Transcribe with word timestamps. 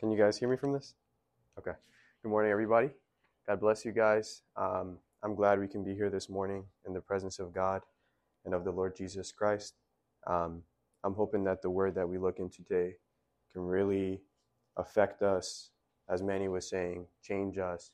Can 0.00 0.10
you 0.10 0.16
guys 0.16 0.38
hear 0.38 0.48
me 0.48 0.56
from 0.56 0.72
this? 0.72 0.94
Okay. 1.58 1.72
Good 2.22 2.30
morning, 2.30 2.50
everybody. 2.50 2.88
God 3.46 3.60
bless 3.60 3.84
you 3.84 3.92
guys. 3.92 4.40
Um, 4.56 4.96
I'm 5.22 5.34
glad 5.34 5.60
we 5.60 5.68
can 5.68 5.84
be 5.84 5.94
here 5.94 6.08
this 6.08 6.30
morning 6.30 6.64
in 6.86 6.94
the 6.94 7.02
presence 7.02 7.38
of 7.38 7.52
God 7.52 7.82
and 8.46 8.54
of 8.54 8.64
the 8.64 8.70
Lord 8.70 8.96
Jesus 8.96 9.30
Christ. 9.30 9.74
Um, 10.26 10.62
I'm 11.04 11.12
hoping 11.12 11.44
that 11.44 11.60
the 11.60 11.68
word 11.68 11.94
that 11.96 12.08
we 12.08 12.16
look 12.16 12.38
into 12.38 12.64
today 12.64 12.94
can 13.52 13.60
really 13.60 14.22
affect 14.78 15.20
us, 15.20 15.68
as 16.08 16.22
Manny 16.22 16.48
was 16.48 16.66
saying, 16.66 17.04
change 17.22 17.58
us, 17.58 17.90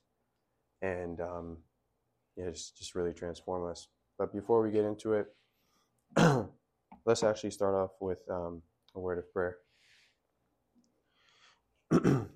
and 0.82 1.20
um, 1.20 1.56
just, 2.38 2.78
just 2.78 2.94
really 2.94 3.14
transform 3.14 3.68
us. 3.68 3.88
But 4.16 4.32
before 4.32 4.62
we 4.62 4.70
get 4.70 4.84
into 4.84 5.14
it, 5.14 5.26
let's 7.04 7.24
actually 7.24 7.50
start 7.50 7.74
off 7.74 7.90
with 8.00 8.20
um, 8.30 8.62
a 8.94 9.00
word 9.00 9.18
of 9.18 9.32
prayer. 9.32 9.56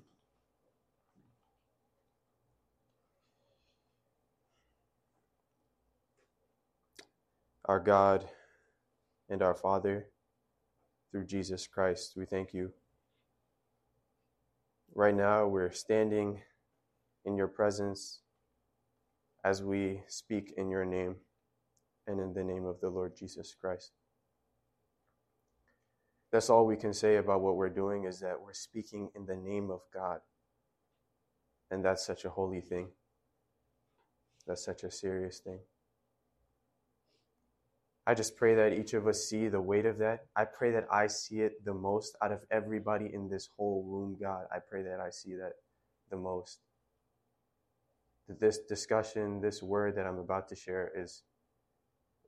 our 7.65 7.79
God 7.79 8.27
and 9.29 9.41
our 9.41 9.55
Father, 9.55 10.07
through 11.11 11.25
Jesus 11.25 11.67
Christ, 11.67 12.13
we 12.15 12.25
thank 12.25 12.53
you. 12.53 12.71
Right 14.95 15.15
now, 15.15 15.47
we're 15.47 15.71
standing 15.71 16.41
in 17.25 17.35
your 17.35 17.47
presence 17.47 18.19
as 19.43 19.63
we 19.63 20.01
speak 20.07 20.53
in 20.57 20.69
your 20.69 20.85
name 20.85 21.15
and 22.07 22.19
in 22.19 22.33
the 22.33 22.43
name 22.43 22.65
of 22.65 22.79
the 22.79 22.89
Lord 22.89 23.15
Jesus 23.15 23.53
Christ. 23.59 23.91
That's 26.31 26.49
all 26.49 26.65
we 26.65 26.77
can 26.77 26.93
say 26.93 27.17
about 27.17 27.41
what 27.41 27.57
we're 27.57 27.69
doing 27.69 28.05
is 28.05 28.19
that 28.21 28.41
we're 28.41 28.53
speaking 28.53 29.09
in 29.15 29.25
the 29.25 29.35
name 29.35 29.69
of 29.69 29.81
God. 29.93 30.19
And 31.69 31.83
that's 31.83 32.05
such 32.05 32.25
a 32.25 32.29
holy 32.29 32.61
thing. 32.61 32.89
That's 34.47 34.63
such 34.63 34.83
a 34.83 34.91
serious 34.91 35.39
thing. 35.39 35.59
I 38.07 38.13
just 38.13 38.35
pray 38.35 38.55
that 38.55 38.73
each 38.73 38.93
of 38.93 39.07
us 39.07 39.25
see 39.25 39.47
the 39.47 39.61
weight 39.61 39.85
of 39.85 39.99
that. 39.99 40.25
I 40.35 40.45
pray 40.45 40.71
that 40.71 40.87
I 40.91 41.07
see 41.07 41.41
it 41.41 41.63
the 41.63 41.73
most 41.73 42.15
out 42.21 42.31
of 42.31 42.41
everybody 42.49 43.09
in 43.13 43.29
this 43.29 43.49
whole 43.55 43.83
room, 43.83 44.17
God. 44.19 44.45
I 44.53 44.57
pray 44.59 44.81
that 44.83 44.99
I 44.99 45.09
see 45.11 45.35
that 45.35 45.53
the 46.09 46.17
most. 46.17 46.59
That 48.27 48.39
this 48.39 48.57
discussion, 48.57 49.39
this 49.39 49.61
word 49.61 49.95
that 49.97 50.07
I'm 50.07 50.17
about 50.17 50.49
to 50.49 50.55
share 50.55 50.91
is 50.95 51.23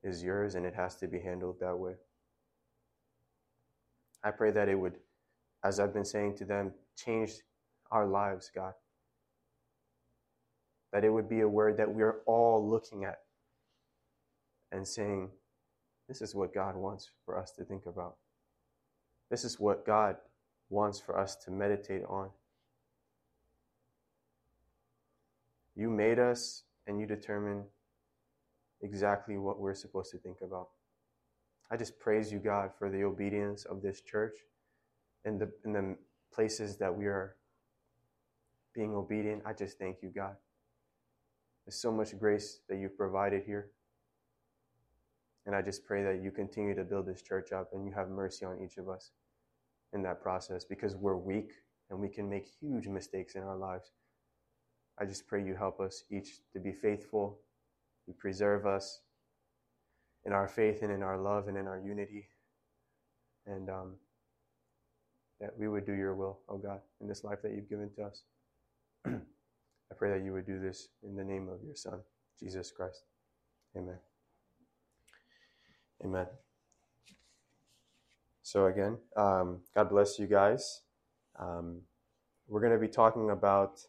is 0.03 0.21
yours 0.21 0.55
and 0.55 0.65
it 0.65 0.75
has 0.75 0.97
to 0.97 1.07
be 1.07 1.19
handled 1.19 1.59
that 1.61 1.77
way. 1.77 1.93
I 4.23 4.31
pray 4.31 4.51
that 4.51 4.69
it 4.69 4.75
would, 4.75 4.97
as 5.63 5.79
I've 5.79 5.93
been 5.93 6.05
saying 6.05 6.37
to 6.37 6.45
them, 6.45 6.71
change 6.95 7.33
our 7.91 8.07
lives, 8.07 8.49
God. 8.53 8.73
That 10.91 11.03
it 11.03 11.09
would 11.09 11.27
be 11.27 11.41
a 11.41 11.47
word 11.47 11.77
that 11.77 11.93
we 11.93 12.03
are 12.03 12.21
all 12.25 12.67
looking 12.67 13.03
at 13.03 13.19
and 14.71 14.87
saying, 14.87 15.29
this 16.07 16.21
is 16.21 16.35
what 16.35 16.53
God 16.53 16.75
wants 16.75 17.09
for 17.25 17.37
us 17.37 17.51
to 17.53 17.63
think 17.63 17.85
about. 17.85 18.15
This 19.29 19.43
is 19.43 19.59
what 19.59 19.85
God 19.85 20.17
wants 20.69 20.99
for 20.99 21.17
us 21.17 21.35
to 21.37 21.51
meditate 21.51 22.03
on. 22.07 22.29
You 25.75 25.89
made 25.89 26.19
us 26.19 26.63
and 26.85 26.99
you 26.99 27.07
determine 27.07 27.63
exactly 28.81 29.37
what 29.37 29.59
we're 29.59 29.73
supposed 29.73 30.11
to 30.11 30.17
think 30.17 30.41
about. 30.41 30.69
I 31.71 31.77
just 31.77 31.99
praise 31.99 32.31
you, 32.31 32.39
God, 32.39 32.71
for 32.77 32.89
the 32.89 33.03
obedience 33.03 33.65
of 33.65 33.81
this 33.81 34.01
church 34.01 34.37
and 35.25 35.39
the, 35.39 35.51
in 35.65 35.73
the 35.73 35.95
places 36.33 36.77
that 36.77 36.95
we 36.95 37.05
are 37.05 37.35
being 38.73 38.93
obedient. 38.93 39.43
I 39.45 39.53
just 39.53 39.77
thank 39.77 39.97
you, 40.01 40.09
God. 40.09 40.35
There's 41.65 41.81
so 41.81 41.91
much 41.91 42.17
grace 42.17 42.59
that 42.67 42.77
you've 42.77 42.97
provided 42.97 43.43
here. 43.45 43.69
And 45.45 45.55
I 45.55 45.61
just 45.61 45.85
pray 45.85 46.03
that 46.03 46.21
you 46.23 46.31
continue 46.31 46.75
to 46.75 46.83
build 46.83 47.05
this 47.05 47.21
church 47.21 47.51
up 47.51 47.69
and 47.73 47.85
you 47.85 47.93
have 47.93 48.09
mercy 48.09 48.45
on 48.45 48.59
each 48.63 48.77
of 48.77 48.89
us 48.89 49.11
in 49.93 50.01
that 50.03 50.21
process 50.21 50.65
because 50.65 50.95
we're 50.95 51.17
weak 51.17 51.51
and 51.89 51.99
we 51.99 52.09
can 52.09 52.29
make 52.29 52.47
huge 52.59 52.87
mistakes 52.87 53.35
in 53.35 53.43
our 53.43 53.57
lives. 53.57 53.91
I 54.99 55.05
just 55.05 55.27
pray 55.27 55.43
you 55.43 55.55
help 55.55 55.79
us 55.79 56.03
each 56.11 56.41
to 56.53 56.59
be 56.59 56.71
faithful, 56.71 57.39
you 58.07 58.13
preserve 58.13 58.65
us 58.65 59.01
in 60.25 60.33
our 60.33 60.47
faith 60.47 60.81
and 60.81 60.91
in 60.91 61.03
our 61.03 61.17
love 61.17 61.47
and 61.47 61.57
in 61.57 61.67
our 61.67 61.79
unity, 61.79 62.27
and 63.45 63.69
um, 63.69 63.93
that 65.39 65.57
we 65.57 65.67
would 65.67 65.85
do 65.85 65.93
your 65.93 66.15
will, 66.15 66.39
oh 66.47 66.57
God, 66.57 66.79
in 67.01 67.07
this 67.07 67.23
life 67.23 67.39
that 67.43 67.51
you've 67.51 67.69
given 67.69 67.89
to 67.95 68.03
us. 68.03 68.23
I 69.05 69.95
pray 69.97 70.11
that 70.17 70.25
you 70.25 70.33
would 70.33 70.45
do 70.45 70.59
this 70.59 70.87
in 71.03 71.15
the 71.15 71.23
name 71.23 71.49
of 71.49 71.63
your 71.63 71.75
Son, 71.75 71.99
Jesus 72.39 72.71
Christ. 72.71 73.03
Amen. 73.77 73.97
Amen. 76.03 76.27
So, 78.41 78.67
again, 78.67 78.97
um, 79.15 79.59
God 79.75 79.89
bless 79.89 80.19
you 80.19 80.27
guys. 80.27 80.81
Um, 81.39 81.81
we're 82.47 82.61
going 82.61 82.73
to 82.73 82.79
be 82.79 82.87
talking 82.87 83.29
about 83.29 83.81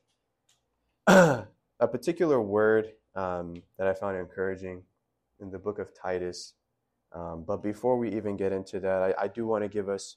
a 1.07 1.47
particular 1.81 2.41
word 2.41 2.93
um, 3.15 3.63
that 3.79 3.87
I 3.87 3.95
found 3.95 4.17
encouraging 4.17 4.83
in 5.41 5.51
the 5.51 5.59
book 5.59 5.79
of 5.79 5.89
Titus. 5.95 6.55
Um, 7.13 7.45
but 7.47 7.63
before 7.63 7.97
we 7.99 8.15
even 8.15 8.37
get 8.37 8.53
into 8.53 8.81
that, 8.81 9.03
I, 9.03 9.25
I 9.25 9.29
do 9.29 9.47
want 9.47 9.65
to 9.65 9.69
give 9.69 9.89
us 9.89 10.17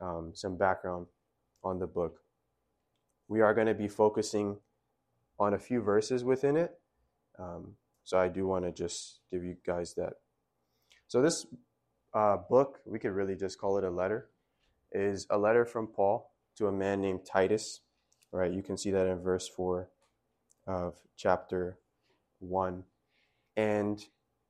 um, 0.00 0.32
some 0.34 0.56
background 0.56 1.06
on 1.62 1.78
the 1.78 1.86
book. 1.86 2.20
We 3.28 3.40
are 3.40 3.54
going 3.54 3.66
to 3.66 3.74
be 3.74 3.88
focusing 3.88 4.56
on 5.38 5.54
a 5.54 5.58
few 5.58 5.80
verses 5.80 6.24
within 6.24 6.56
it. 6.56 6.78
Um, 7.38 7.74
so 8.04 8.18
I 8.18 8.28
do 8.28 8.46
want 8.46 8.64
to 8.64 8.72
just 8.72 9.20
give 9.30 9.44
you 9.44 9.56
guys 9.66 9.94
that 9.94 10.14
so 11.08 11.22
this 11.22 11.46
uh, 12.12 12.38
book, 12.38 12.80
we 12.84 12.98
could 12.98 13.12
really 13.12 13.36
just 13.36 13.58
call 13.58 13.78
it 13.78 13.84
a 13.84 13.90
letter, 13.90 14.30
is 14.92 15.26
a 15.30 15.38
letter 15.38 15.64
from 15.64 15.86
Paul 15.86 16.32
to 16.56 16.66
a 16.66 16.72
man 16.72 17.00
named 17.00 17.20
Titus. 17.24 17.80
Right? 18.32 18.52
You 18.52 18.62
can 18.62 18.76
see 18.76 18.90
that 18.90 19.06
in 19.06 19.20
verse 19.20 19.46
four 19.46 19.90
of 20.66 20.96
chapter 21.16 21.78
one, 22.40 22.82
and 23.56 24.04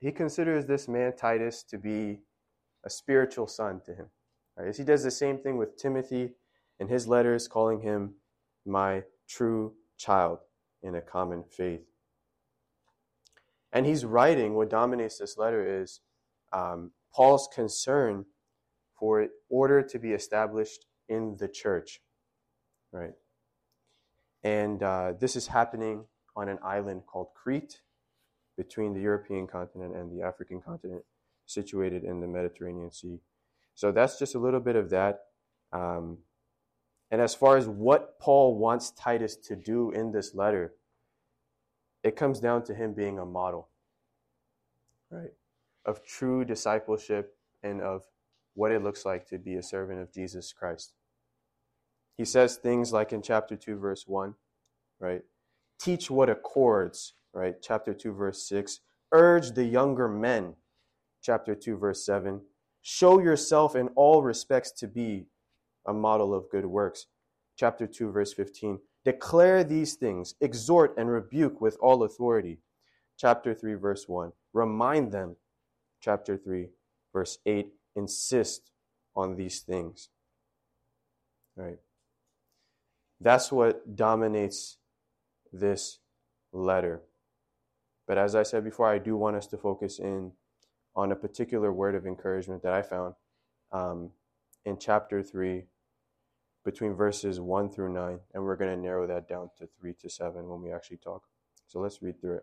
he 0.05 0.13
considers 0.13 0.67
this 0.67 0.87
man 0.87 1.15
Titus 1.17 1.63
to 1.63 1.79
be 1.79 2.21
a 2.85 2.91
spiritual 2.91 3.47
son 3.47 3.81
to 3.87 3.95
him. 3.95 4.07
Right? 4.55 4.77
He 4.77 4.85
does 4.85 5.03
the 5.03 5.11
same 5.11 5.39
thing 5.39 5.57
with 5.57 5.79
Timothy 5.79 6.33
in 6.79 6.89
his 6.89 7.09
letters, 7.09 7.49
calling 7.49 7.81
him 7.81 8.17
my 8.67 9.05
true 9.27 9.73
child 9.97 10.41
in 10.83 10.95
a 10.95 11.01
common 11.01 11.43
faith. 11.51 11.81
And 13.73 13.87
he's 13.87 14.05
writing, 14.05 14.53
what 14.53 14.69
dominates 14.69 15.17
this 15.17 15.39
letter 15.39 15.81
is 15.83 16.01
um, 16.53 16.91
Paul's 17.15 17.49
concern 17.55 18.27
for 18.93 19.27
order 19.49 19.81
to 19.81 19.99
be 19.99 20.13
established 20.13 20.85
in 21.09 21.39
the 21.39 21.49
church, 21.49 22.03
right? 22.93 23.15
And 24.43 24.83
uh, 24.83 25.15
this 25.19 25.35
is 25.35 25.47
happening 25.47 26.05
on 26.37 26.51
an 26.51 26.59
island 26.63 27.05
called 27.07 27.29
Crete 27.35 27.81
between 28.57 28.95
the 28.95 29.01
European 29.01 29.47
continent 29.47 29.97
and 29.97 30.11
the 30.11 30.25
African 30.25 30.61
continent, 30.61 31.05
situated 31.47 32.05
in 32.05 32.21
the 32.21 32.27
Mediterranean 32.27 32.91
Sea. 32.91 33.21
So 33.75 33.93
that's 33.93 34.19
just 34.19 34.35
a 34.35 34.39
little 34.39 34.61
bit 34.61 34.77
of 34.77 34.91
that. 34.91 35.25
Um, 35.73 36.19
and 37.11 37.21
as 37.21 37.35
far 37.35 37.57
as 37.57 37.67
what 37.69 38.19
Paul 38.19 38.57
wants 38.59 38.91
Titus 38.93 39.37
to 39.49 39.57
do 39.57 39.91
in 39.91 40.13
this 40.13 40.35
letter, 40.35 40.75
it 42.03 42.17
comes 42.17 42.41
down 42.41 42.65
to 42.65 42.75
him 42.75 42.95
being 42.95 43.19
a 43.19 43.25
model, 43.25 43.69
right? 45.11 45.33
of 45.85 46.05
true 46.05 46.45
discipleship 46.45 47.37
and 47.63 47.81
of 47.81 48.05
what 48.55 48.71
it 48.71 48.83
looks 48.83 49.05
like 49.05 49.27
to 49.29 49.39
be 49.39 49.57
a 49.57 49.63
servant 49.63 50.01
of 50.01 50.13
Jesus 50.13 50.53
Christ. 50.53 50.95
He 52.17 52.25
says 52.25 52.57
things 52.57 52.93
like 52.93 53.13
in 53.13 53.23
chapter 53.23 53.57
2, 53.57 53.77
verse 53.77 54.05
1, 54.07 54.35
right? 55.01 55.23
Teach 55.79 56.11
what 56.11 56.31
accords, 56.31 57.15
right? 57.35 57.57
Chapter 57.61 57.93
2, 57.93 58.13
verse 58.13 58.49
6. 58.49 58.81
Urge 59.13 59.53
the 59.53 59.65
younger 59.65 60.09
men, 60.09 60.55
chapter 61.23 61.55
2, 61.55 61.77
verse 61.77 62.05
7. 62.05 62.41
Show 62.83 63.19
yourself 63.21 63.75
in 63.77 63.89
all 63.97 64.23
respects 64.23 64.71
to 64.73 64.89
be 64.89 65.27
a 65.87 65.93
model 65.93 66.35
of 66.35 66.51
good 66.51 66.67
works. 66.67 67.07
Chapter 67.57 67.87
2, 67.87 68.11
verse 68.13 68.33
15. 68.33 68.79
Declare 69.05 69.65
these 69.65 69.95
things, 69.95 70.35
exhort 70.41 70.95
and 70.97 71.11
rebuke 71.11 71.61
with 71.61 71.77
all 71.81 72.03
authority. 72.03 72.59
Chapter 73.19 73.55
3, 73.55 73.75
verse 73.75 74.09
1. 74.09 74.33
Remind 74.53 75.13
them 75.13 75.37
chapter 76.01 76.37
3, 76.37 76.69
verse 77.13 77.39
8, 77.47 77.69
insist 77.97 78.71
on 79.15 79.37
these 79.37 79.61
things. 79.61 80.09
Right? 81.57 81.79
That's 83.21 83.53
what 83.53 83.95
dominates 83.95 84.79
this 85.53 85.99
letter. 86.53 87.03
But 88.07 88.19
as 88.19 88.35
I 88.35 88.43
said 88.43 88.65
before, 88.65 88.87
I 88.87 88.99
do 88.99 89.17
want 89.17 89.37
us 89.37 89.47
to 89.49 89.57
focus 89.57 89.99
in 89.99 90.33
on 90.95 91.13
a 91.13 91.17
particular 91.17 91.73
word 91.73 91.95
of 91.95 92.07
encouragement 92.07 92.63
that 92.63 92.73
I 92.73 92.83
found 92.83 93.15
um, 93.73 94.11
in 94.65 94.79
chapter 94.79 95.23
3, 95.23 95.65
between 96.65 96.95
verses 96.95 97.41
1 97.41 97.71
through 97.71 97.93
9, 97.93 98.19
and 98.33 98.43
we're 98.43 98.57
going 98.57 98.75
to 98.75 98.81
narrow 98.81 99.07
that 99.07 99.29
down 99.29 99.51
to 99.59 99.69
3 99.79 99.93
to 100.01 100.09
7 100.09 100.49
when 100.49 100.63
we 100.63 100.73
actually 100.73 100.97
talk. 100.97 101.23
So 101.67 101.79
let's 101.79 102.01
read 102.03 102.21
through 102.21 102.41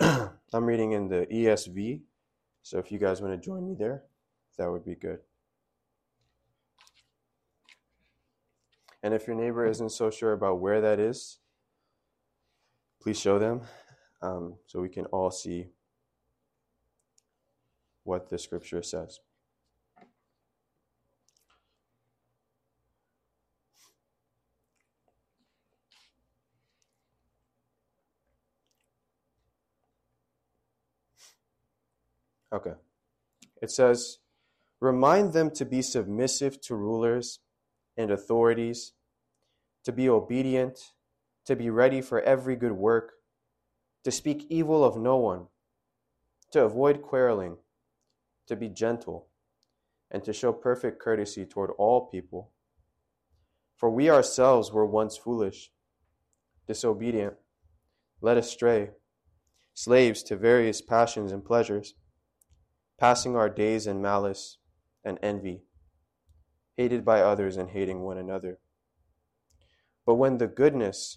it. 0.00 0.30
I'm 0.52 0.66
reading 0.66 0.92
in 0.92 1.08
the 1.08 1.26
ESV, 1.32 2.02
so 2.62 2.78
if 2.78 2.92
you 2.92 2.98
guys 2.98 3.22
want 3.22 3.32
to 3.32 3.44
join 3.44 3.66
me 3.66 3.74
there, 3.74 4.04
that 4.58 4.70
would 4.70 4.84
be 4.84 4.94
good. 4.94 5.20
And 9.02 9.14
if 9.14 9.26
your 9.26 9.36
neighbor 9.36 9.64
isn't 9.64 9.90
so 9.90 10.10
sure 10.10 10.32
about 10.32 10.60
where 10.60 10.80
that 10.80 10.98
is, 10.98 11.38
please 13.00 13.18
show 13.18 13.38
them 13.38 13.62
um, 14.22 14.54
so 14.66 14.80
we 14.80 14.88
can 14.88 15.06
all 15.06 15.30
see 15.30 15.68
what 18.04 18.28
the 18.30 18.38
scripture 18.38 18.82
says. 18.82 19.20
Okay. 32.52 32.72
It 33.60 33.70
says, 33.70 34.18
Remind 34.80 35.32
them 35.32 35.50
to 35.50 35.64
be 35.64 35.82
submissive 35.82 36.60
to 36.62 36.76
rulers 36.76 37.40
and 37.96 38.10
authorities, 38.10 38.92
to 39.84 39.92
be 39.92 40.08
obedient, 40.08 40.92
to 41.48 41.56
be 41.56 41.70
ready 41.70 42.02
for 42.02 42.20
every 42.20 42.54
good 42.54 42.72
work, 42.72 43.14
to 44.04 44.10
speak 44.10 44.46
evil 44.50 44.84
of 44.84 44.98
no 44.98 45.16
one, 45.16 45.46
to 46.52 46.62
avoid 46.62 47.00
quarreling, 47.00 47.56
to 48.46 48.54
be 48.54 48.68
gentle, 48.68 49.28
and 50.10 50.22
to 50.22 50.30
show 50.34 50.52
perfect 50.52 51.00
courtesy 51.00 51.46
toward 51.46 51.70
all 51.78 52.06
people. 52.10 52.52
For 53.76 53.88
we 53.88 54.10
ourselves 54.10 54.70
were 54.70 54.84
once 54.84 55.16
foolish, 55.16 55.72
disobedient, 56.66 57.36
led 58.20 58.36
astray, 58.36 58.90
slaves 59.72 60.22
to 60.24 60.36
various 60.36 60.82
passions 60.82 61.32
and 61.32 61.42
pleasures, 61.42 61.94
passing 63.00 63.36
our 63.36 63.48
days 63.48 63.86
in 63.86 64.02
malice 64.02 64.58
and 65.02 65.18
envy, 65.22 65.62
hated 66.76 67.06
by 67.06 67.22
others 67.22 67.56
and 67.56 67.70
hating 67.70 68.00
one 68.00 68.18
another. 68.18 68.58
But 70.04 70.16
when 70.16 70.36
the 70.36 70.46
goodness 70.46 71.16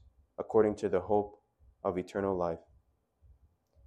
according 0.41 0.75
to 0.75 0.89
the 0.89 1.01
hope 1.11 1.31
of 1.83 1.97
eternal 1.97 2.35
life. 2.35 2.63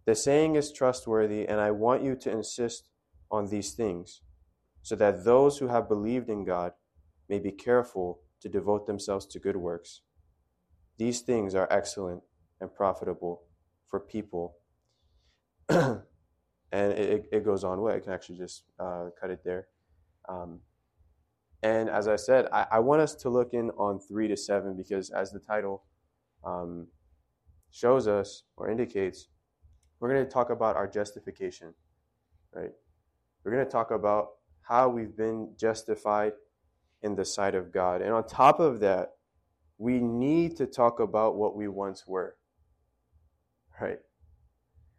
The 0.07 0.15
saying 0.15 0.55
is 0.55 0.73
trustworthy, 0.73 1.43
and 1.51 1.61
I 1.61 1.71
want 1.73 2.05
you 2.05 2.15
to 2.15 2.31
insist 2.31 2.91
on 3.37 3.49
these 3.49 3.73
things, 3.73 4.23
so 4.83 4.95
that 4.97 5.25
those 5.25 5.59
who 5.59 5.69
have 5.69 5.89
believed 5.89 6.29
in 6.29 6.45
God 6.45 6.73
may 7.29 7.41
be 7.41 7.51
careful 7.51 8.21
to 8.41 8.49
devote 8.49 8.87
themselves 8.87 9.27
to 9.27 9.39
good 9.39 9.57
works. 9.57 10.03
These 10.97 11.23
things 11.23 11.55
are 11.55 11.69
excellent 11.71 12.23
and 12.61 12.73
profitable 12.73 13.43
for 13.91 13.99
people 13.99 14.57
and 16.75 16.93
it, 16.93 17.29
it 17.33 17.45
goes 17.45 17.65
on 17.65 17.81
way. 17.81 17.95
I 17.95 18.01
can 18.01 18.13
actually 18.13 18.39
just 18.39 18.65
uh, 18.79 19.07
cut 19.19 19.31
it 19.31 19.41
there. 19.45 19.69
Um, 20.29 20.61
and 21.63 21.89
as 21.89 22.09
I 22.09 22.17
said, 22.17 22.47
I, 22.53 22.67
I, 22.73 22.79
want 22.81 23.01
us 23.01 23.15
to 23.17 23.31
look 23.31 23.55
in 23.55 23.71
on 23.71 23.99
three 23.99 24.29
to 24.29 24.37
seven 24.37 24.77
because, 24.77 25.11
as 25.11 25.31
the 25.31 25.39
title 25.39 25.85
um, 26.45 26.87
shows 27.71 28.07
us 28.07 28.45
or 28.57 28.71
indicates, 28.71 29.29
we're 30.01 30.13
going 30.13 30.25
to 30.25 30.31
talk 30.31 30.51
about 30.51 30.77
our 30.77 30.87
justification, 30.87 31.75
right? 32.53 32.71
We're 33.43 33.53
going 33.53 33.65
to 33.65 33.71
talk 33.71 33.91
about 33.91 34.29
how 34.63 34.89
we've 34.89 35.17
been 35.17 35.51
justified 35.59 36.33
in 37.03 37.15
the 37.15 37.25
sight 37.25 37.55
of 37.55 37.73
God. 37.73 38.01
And 38.01 38.13
on 38.13 38.27
top 38.27 38.61
of 38.61 38.81
that, 38.81 39.13
we 39.79 39.99
need 39.99 40.57
to 40.57 40.67
talk 40.67 41.01
about 41.01 41.37
what 41.37 41.57
we 41.57 41.69
once 41.69 42.07
were, 42.07 42.37
right? 43.81 43.99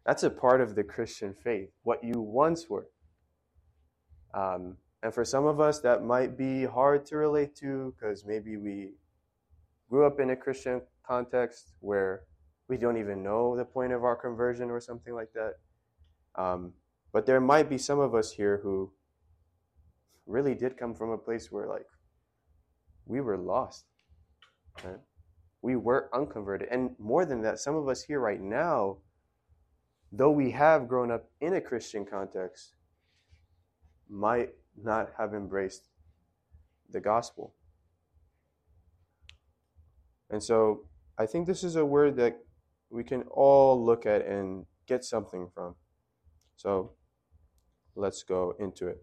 That's 0.04 0.22
a 0.22 0.30
part 0.30 0.60
of 0.60 0.74
the 0.74 0.84
Christian 0.84 1.34
faith, 1.34 1.70
what 1.82 2.04
you 2.04 2.20
once 2.20 2.68
were. 2.68 2.88
Um, 4.34 4.76
and 5.02 5.12
for 5.12 5.24
some 5.24 5.46
of 5.46 5.60
us, 5.60 5.80
that 5.80 6.04
might 6.04 6.36
be 6.36 6.64
hard 6.64 7.06
to 7.06 7.16
relate 7.16 7.56
to 7.56 7.94
because 7.96 8.24
maybe 8.24 8.56
we 8.56 8.92
grew 9.88 10.06
up 10.06 10.20
in 10.20 10.30
a 10.30 10.36
Christian 10.36 10.80
context 11.06 11.72
where 11.80 12.22
we 12.68 12.76
don't 12.76 12.98
even 12.98 13.22
know 13.22 13.56
the 13.56 13.64
point 13.64 13.92
of 13.92 14.04
our 14.04 14.16
conversion 14.16 14.70
or 14.70 14.80
something 14.80 15.14
like 15.14 15.32
that. 15.34 15.54
Um, 16.34 16.72
but 17.12 17.26
there 17.26 17.40
might 17.40 17.70
be 17.70 17.78
some 17.78 17.98
of 17.98 18.14
us 18.14 18.32
here 18.32 18.60
who 18.62 18.92
really 20.26 20.54
did 20.54 20.76
come 20.76 20.94
from 20.94 21.10
a 21.10 21.18
place 21.18 21.50
where, 21.50 21.68
like, 21.68 21.86
we 23.06 23.20
were 23.20 23.38
lost. 23.38 23.84
Right? 24.84 24.98
We 25.62 25.76
were 25.76 26.10
unconverted. 26.12 26.68
And 26.70 26.90
more 26.98 27.24
than 27.24 27.42
that, 27.42 27.58
some 27.58 27.76
of 27.76 27.88
us 27.88 28.02
here 28.02 28.20
right 28.20 28.40
now 28.40 28.98
though 30.12 30.30
we 30.30 30.50
have 30.52 30.88
grown 30.88 31.10
up 31.10 31.28
in 31.40 31.54
a 31.54 31.60
Christian 31.60 32.04
context, 32.04 32.74
might 34.08 34.50
not 34.82 35.10
have 35.18 35.34
embraced 35.34 35.88
the 36.90 37.00
gospel. 37.00 37.54
And 40.30 40.42
so 40.42 40.84
I 41.18 41.26
think 41.26 41.46
this 41.46 41.64
is 41.64 41.76
a 41.76 41.84
word 41.84 42.16
that 42.16 42.38
we 42.90 43.02
can 43.02 43.22
all 43.30 43.84
look 43.84 44.06
at 44.06 44.26
and 44.26 44.66
get 44.86 45.04
something 45.04 45.48
from. 45.54 45.74
So 46.56 46.92
let's 47.94 48.22
go 48.22 48.54
into 48.58 48.88
it. 48.88 48.98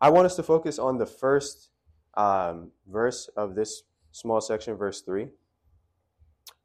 I 0.00 0.10
want 0.10 0.26
us 0.26 0.36
to 0.36 0.42
focus 0.42 0.78
on 0.78 0.98
the 0.98 1.06
first 1.06 1.70
um, 2.14 2.70
verse 2.86 3.28
of 3.36 3.54
this 3.54 3.82
small 4.12 4.40
section, 4.40 4.74
verse 4.76 5.00
3, 5.00 5.28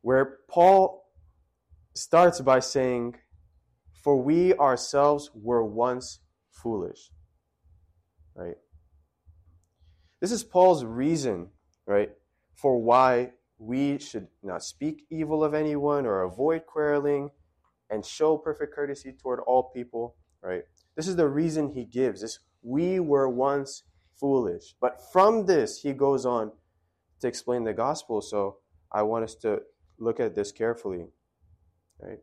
where 0.01 0.39
Paul 0.49 1.05
starts 1.95 2.41
by 2.41 2.59
saying, 2.59 3.15
For 4.03 4.21
we 4.21 4.53
ourselves 4.55 5.31
were 5.33 5.63
once 5.63 6.19
foolish. 6.51 7.11
Right? 8.35 8.57
This 10.19 10.31
is 10.31 10.43
Paul's 10.43 10.83
reason, 10.83 11.47
right, 11.85 12.11
for 12.55 12.81
why 12.81 13.31
we 13.59 13.99
should 13.99 14.27
not 14.41 14.63
speak 14.63 15.05
evil 15.09 15.43
of 15.43 15.53
anyone 15.53 16.05
or 16.05 16.23
avoid 16.23 16.65
quarreling 16.65 17.29
and 17.89 18.05
show 18.05 18.37
perfect 18.37 18.73
courtesy 18.73 19.11
toward 19.11 19.41
all 19.41 19.71
people, 19.75 20.15
right? 20.41 20.63
This 20.95 21.07
is 21.07 21.17
the 21.17 21.27
reason 21.27 21.69
he 21.69 21.83
gives. 21.83 22.21
This 22.21 22.39
we 22.61 22.99
were 22.99 23.29
once 23.29 23.83
foolish. 24.19 24.75
But 24.81 25.01
from 25.11 25.45
this 25.45 25.81
he 25.81 25.93
goes 25.93 26.25
on 26.25 26.51
to 27.19 27.27
explain 27.27 27.63
the 27.65 27.73
gospel. 27.73 28.21
So 28.21 28.57
I 28.91 29.03
want 29.03 29.25
us 29.25 29.35
to 29.35 29.61
look 29.97 30.19
at 30.19 30.35
this 30.35 30.51
carefully. 30.51 31.07
Right? 32.01 32.19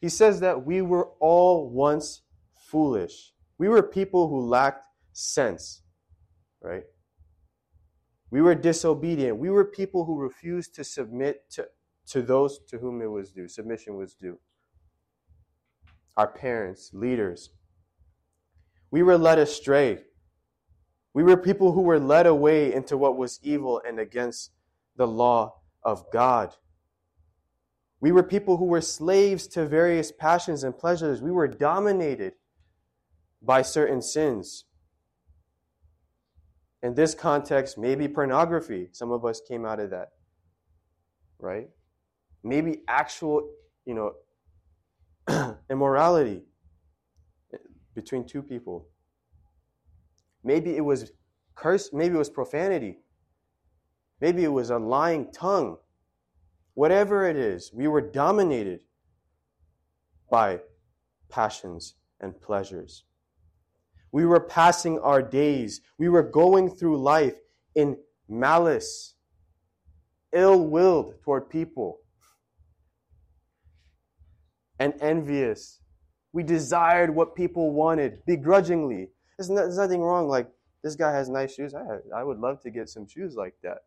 He 0.00 0.08
says 0.08 0.40
that 0.40 0.64
we 0.64 0.82
were 0.82 1.08
all 1.20 1.68
once 1.68 2.22
foolish. 2.54 3.32
We 3.58 3.68
were 3.68 3.82
people 3.82 4.28
who 4.28 4.40
lacked 4.40 4.84
sense, 5.12 5.82
right? 6.60 6.84
We 8.30 8.40
were 8.40 8.54
disobedient. 8.54 9.38
We 9.38 9.50
were 9.50 9.64
people 9.64 10.04
who 10.04 10.18
refused 10.20 10.74
to 10.76 10.84
submit 10.84 11.48
to, 11.50 11.68
to 12.08 12.22
those 12.22 12.58
to 12.68 12.78
whom 12.78 13.00
it 13.00 13.10
was 13.10 13.30
due, 13.30 13.48
submission 13.48 13.96
was 13.96 14.14
due. 14.14 14.38
Our 16.16 16.26
parents, 16.26 16.90
leaders. 16.92 17.50
We 18.90 19.02
were 19.02 19.18
led 19.18 19.38
astray. 19.38 20.00
We 21.14 21.22
were 21.22 21.36
people 21.36 21.72
who 21.72 21.82
were 21.82 22.00
led 22.00 22.26
away 22.26 22.72
into 22.72 22.96
what 22.96 23.16
was 23.16 23.40
evil 23.42 23.80
and 23.86 23.98
against 23.98 24.50
the 24.96 25.06
law 25.06 25.60
of 25.82 26.10
God. 26.12 26.54
We 28.00 28.12
were 28.12 28.22
people 28.22 28.58
who 28.58 28.66
were 28.66 28.80
slaves 28.80 29.46
to 29.48 29.66
various 29.66 30.12
passions 30.12 30.62
and 30.62 30.76
pleasures. 30.76 31.22
We 31.22 31.30
were 31.30 31.48
dominated 31.48 32.34
by 33.40 33.62
certain 33.62 34.02
sins. 34.02 34.64
In 36.86 36.94
this 36.94 37.16
context, 37.16 37.76
maybe 37.76 38.06
pornography. 38.06 38.90
Some 38.92 39.10
of 39.10 39.24
us 39.24 39.40
came 39.40 39.66
out 39.66 39.80
of 39.80 39.90
that. 39.90 40.10
Right? 41.40 41.68
Maybe 42.44 42.82
actual, 42.86 43.50
you 43.84 44.14
know, 45.26 45.56
immorality 45.70 46.42
between 47.96 48.24
two 48.24 48.40
people. 48.40 48.86
Maybe 50.44 50.76
it 50.76 50.84
was 50.84 51.10
curse, 51.56 51.92
maybe 51.92 52.14
it 52.14 52.18
was 52.18 52.30
profanity, 52.30 52.98
maybe 54.20 54.44
it 54.44 54.52
was 54.52 54.70
a 54.70 54.78
lying 54.78 55.32
tongue. 55.32 55.78
Whatever 56.74 57.28
it 57.28 57.36
is, 57.36 57.72
we 57.74 57.88
were 57.88 58.00
dominated 58.00 58.84
by 60.30 60.60
passions 61.30 61.96
and 62.20 62.40
pleasures. 62.40 63.05
We 64.12 64.24
were 64.24 64.40
passing 64.40 64.98
our 65.00 65.22
days. 65.22 65.80
We 65.98 66.08
were 66.08 66.22
going 66.22 66.70
through 66.70 67.02
life 67.02 67.34
in 67.74 67.98
malice, 68.28 69.14
ill 70.32 70.66
willed 70.66 71.14
toward 71.22 71.50
people, 71.50 71.98
and 74.78 74.94
envious. 75.00 75.80
We 76.32 76.42
desired 76.42 77.14
what 77.14 77.34
people 77.34 77.72
wanted 77.72 78.24
begrudgingly. 78.26 79.08
There's, 79.38 79.50
no, 79.50 79.56
there's 79.56 79.78
nothing 79.78 80.02
wrong. 80.02 80.28
Like, 80.28 80.50
this 80.82 80.96
guy 80.96 81.12
has 81.12 81.28
nice 81.28 81.54
shoes. 81.54 81.74
I, 81.74 81.98
I 82.14 82.22
would 82.22 82.38
love 82.38 82.60
to 82.62 82.70
get 82.70 82.88
some 82.88 83.06
shoes 83.08 83.34
like 83.34 83.54
that. 83.62 83.78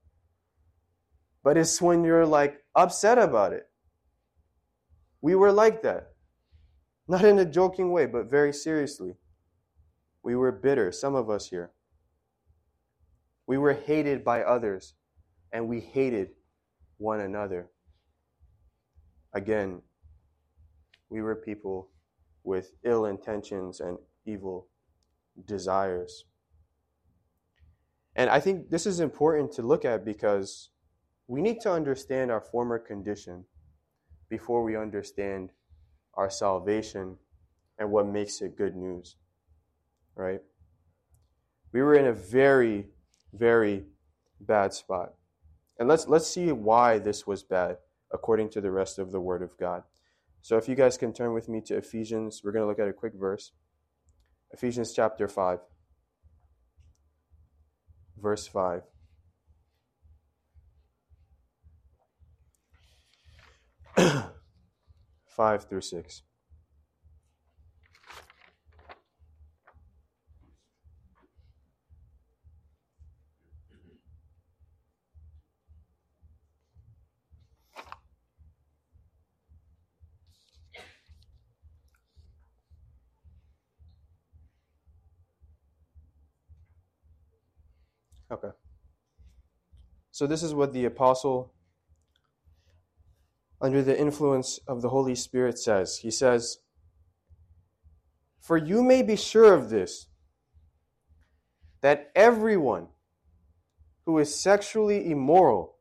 But 1.44 1.58
it's 1.58 1.82
when 1.82 2.04
you're 2.04 2.26
like 2.26 2.62
upset 2.76 3.18
about 3.18 3.54
it. 3.54 3.68
We 5.22 5.36
were 5.36 5.52
like 5.52 5.82
that. 5.84 6.12
Not 7.08 7.24
in 7.24 7.40
a 7.40 7.46
joking 7.46 7.92
way, 7.92 8.06
but 8.06 8.30
very 8.30 8.54
seriously. 8.54 9.16
We 10.24 10.36
were 10.36 10.52
bitter, 10.52 10.92
some 10.92 11.16
of 11.16 11.30
us 11.30 11.48
here. 11.48 11.72
We 13.48 13.58
were 13.58 13.74
hated 13.74 14.24
by 14.24 14.44
others, 14.44 14.94
and 15.52 15.68
we 15.68 15.80
hated 15.80 16.30
one 16.98 17.20
another. 17.22 17.70
Again, 19.34 19.82
we 21.10 21.22
were 21.22 21.36
people 21.36 21.90
with 22.44 22.74
ill 22.84 23.06
intentions 23.06 23.80
and 23.80 23.98
evil 24.26 24.68
desires. 25.46 26.26
And 28.16 28.30
I 28.30 28.40
think 28.40 28.70
this 28.70 28.86
is 28.86 29.00
important 29.00 29.52
to 29.54 29.62
look 29.62 29.86
at 29.86 30.04
because 30.04 30.70
we 31.28 31.42
need 31.42 31.62
to 31.62 31.72
understand 31.72 32.32
our 32.32 32.42
former 32.42 32.80
condition 32.80 33.46
before 34.30 34.64
we 34.64 34.76
understand 34.76 35.52
our 36.16 36.30
salvation 36.30 37.18
and 37.78 37.92
what 37.92 38.08
makes 38.08 38.42
it 38.42 38.58
good 38.58 38.76
news. 38.76 39.16
Right? 40.16 40.42
We 41.72 41.82
were 41.82 41.96
in 41.96 42.08
a 42.08 42.14
very, 42.14 42.88
very 43.34 43.86
bad 44.40 44.74
spot. 44.74 45.14
And 45.78 45.88
let's 45.88 46.08
let's 46.08 46.28
see 46.28 46.52
why 46.52 47.00
this 47.00 47.26
was 47.26 47.44
bad 47.44 47.78
according 48.12 48.50
to 48.50 48.62
the 48.62 48.72
rest 48.72 49.00
of 49.00 49.12
the 49.12 49.22
word 49.22 49.42
of 49.42 49.58
God. 49.58 49.84
So 50.42 50.58
if 50.58 50.68
you 50.68 50.76
guys 50.76 50.98
can 50.98 51.14
turn 51.14 51.34
with 51.34 51.48
me 51.48 51.62
to 51.62 51.78
Ephesians, 51.78 52.42
we're 52.44 52.52
going 52.52 52.64
to 52.64 52.68
look 52.68 52.80
at 52.80 52.88
a 52.88 52.94
quick 52.94 53.14
verse. 53.14 53.52
Ephesians 54.52 54.94
chapter 54.94 55.28
5 55.28 55.60
verse 58.22 58.48
5. 58.48 58.84
Five 65.28 65.64
through 65.66 65.82
six. 65.82 66.24
Okay. 88.32 88.50
So, 90.12 90.28
this 90.28 90.44
is 90.44 90.54
what 90.54 90.74
the 90.74 90.86
apostle, 90.86 91.54
under 93.62 93.82
the 93.82 94.00
influence 94.00 94.60
of 94.68 94.82
the 94.82 94.90
Holy 94.90 95.16
Spirit, 95.16 95.58
says. 95.58 95.98
He 95.98 96.12
says, 96.12 96.60
For 98.40 98.58
you 98.58 98.84
may 98.84 99.02
be 99.02 99.16
sure 99.16 99.54
of 99.54 99.70
this, 99.70 100.08
that 101.82 102.12
everyone 102.16 102.88
who 104.06 104.18
is 104.20 104.34
sexually 104.34 105.10
immoral, 105.10 105.76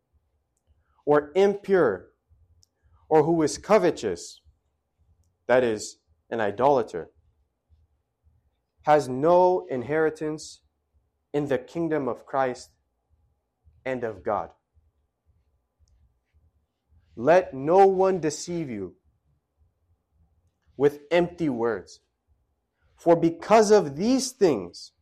or 1.05 1.33
impure, 1.35 2.09
or 3.09 3.25
who 3.25 3.43
is 3.43 3.59
covetous, 3.59 4.41
that 5.47 5.65
is, 5.65 5.99
an 6.31 6.41
idolater, 6.41 7.11
has 8.83 9.09
no 9.09 9.67
inheritance 9.71 10.61
in 11.33 11.47
the 11.49 11.59
kingdom 11.59 12.09
of 12.09 12.27
Christ 12.27 12.71
and 13.85 14.05
of 14.05 14.23
God. 14.23 14.51
Let 17.17 17.53
no 17.53 17.87
one 17.87 18.21
deceive 18.21 18.71
you 18.71 18.95
with 20.77 21.01
empty 21.11 21.49
words. 21.49 22.01
For 22.97 23.17
because 23.17 23.71
of 23.71 23.97
these 23.97 24.31
things, 24.31 24.93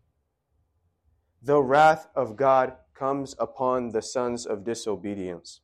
the 1.43 1.63
wrath 1.63 2.09
of 2.17 2.37
God 2.37 2.75
comes 2.95 3.37
upon 3.39 3.91
the 3.91 4.03
sons 4.03 4.47
of 4.47 4.65
disobedience. 4.65 5.61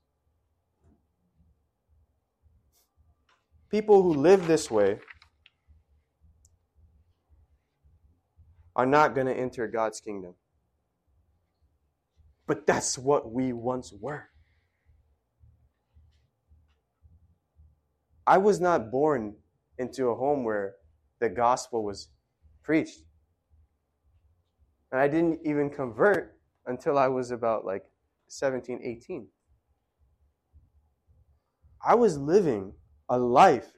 People 3.70 4.02
who 4.02 4.12
live 4.12 4.46
this 4.46 4.70
way 4.70 5.00
are 8.76 8.86
not 8.86 9.14
going 9.14 9.26
to 9.26 9.34
enter 9.34 9.66
God's 9.66 10.00
kingdom. 10.00 10.34
But 12.52 12.66
that's 12.66 12.98
what 12.98 13.32
we 13.32 13.54
once 13.54 13.94
were. 13.98 14.28
I 18.26 18.36
was 18.36 18.60
not 18.60 18.90
born 18.90 19.36
into 19.78 20.08
a 20.08 20.14
home 20.14 20.44
where 20.44 20.74
the 21.18 21.30
gospel 21.30 21.82
was 21.82 22.08
preached. 22.62 23.04
And 24.90 25.00
I 25.00 25.08
didn't 25.08 25.40
even 25.46 25.70
convert 25.70 26.36
until 26.66 26.98
I 26.98 27.08
was 27.08 27.30
about 27.30 27.64
like 27.64 27.86
17, 28.28 28.80
18. 28.82 29.28
I 31.82 31.94
was 31.94 32.18
living 32.18 32.74
a 33.08 33.18
life 33.18 33.72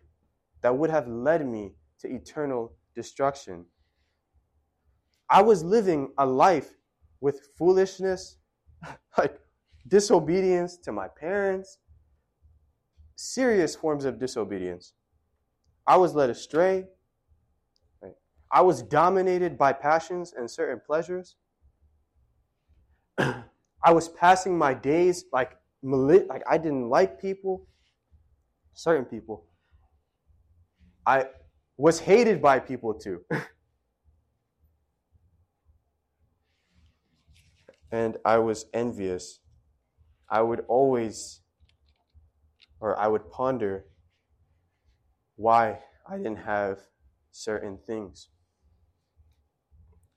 that 0.62 0.76
would 0.76 0.90
have 0.90 1.06
led 1.06 1.46
me 1.46 1.76
to 2.00 2.12
eternal 2.12 2.72
destruction. 2.96 3.66
I 5.30 5.42
was 5.42 5.62
living 5.62 6.12
a 6.18 6.26
life 6.26 6.74
with 7.20 7.50
foolishness 7.56 8.38
like 9.18 9.38
disobedience 9.86 10.76
to 10.78 10.92
my 10.92 11.08
parents, 11.08 11.78
serious 13.16 13.74
forms 13.74 14.04
of 14.04 14.18
disobedience. 14.18 14.92
I 15.86 15.96
was 15.96 16.14
led 16.14 16.30
astray. 16.30 16.86
Right? 18.02 18.14
I 18.50 18.62
was 18.62 18.82
dominated 18.82 19.58
by 19.58 19.72
passions 19.72 20.34
and 20.36 20.50
certain 20.50 20.80
pleasures. 20.84 21.36
I 23.18 23.92
was 23.92 24.08
passing 24.08 24.56
my 24.56 24.74
days 24.74 25.26
like 25.32 25.58
like 25.82 26.42
I 26.48 26.56
didn't 26.56 26.88
like 26.88 27.20
people, 27.20 27.66
certain 28.72 29.04
people. 29.04 29.44
I 31.06 31.26
was 31.76 32.00
hated 32.00 32.40
by 32.40 32.58
people 32.60 32.94
too. 32.94 33.20
and 37.90 38.16
I 38.24 38.38
was 38.38 38.66
envious, 38.72 39.40
I 40.28 40.42
would 40.42 40.64
always, 40.68 41.40
or 42.80 42.98
I 42.98 43.06
would 43.06 43.30
ponder 43.30 43.84
why 45.36 45.80
I 46.08 46.16
didn't 46.16 46.38
have 46.38 46.80
certain 47.30 47.78
things 47.86 48.28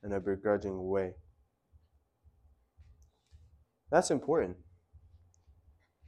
in 0.03 0.11
a 0.13 0.19
begrudging 0.19 0.87
way. 0.87 1.13
That's 3.89 4.11
important. 4.11 4.57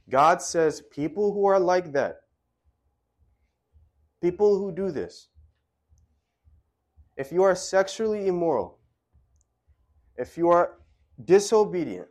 God 0.08 0.42
says 0.42 0.82
people 0.92 1.32
who 1.32 1.46
are 1.46 1.60
like 1.60 1.92
that, 1.92 2.20
people 4.20 4.58
who 4.58 4.72
do 4.72 4.90
this, 4.90 5.28
if 7.16 7.32
you 7.32 7.42
are 7.42 7.54
sexually 7.54 8.26
immoral, 8.26 8.78
if 10.16 10.36
you 10.36 10.48
are 10.48 10.79
disobedient, 11.24 12.08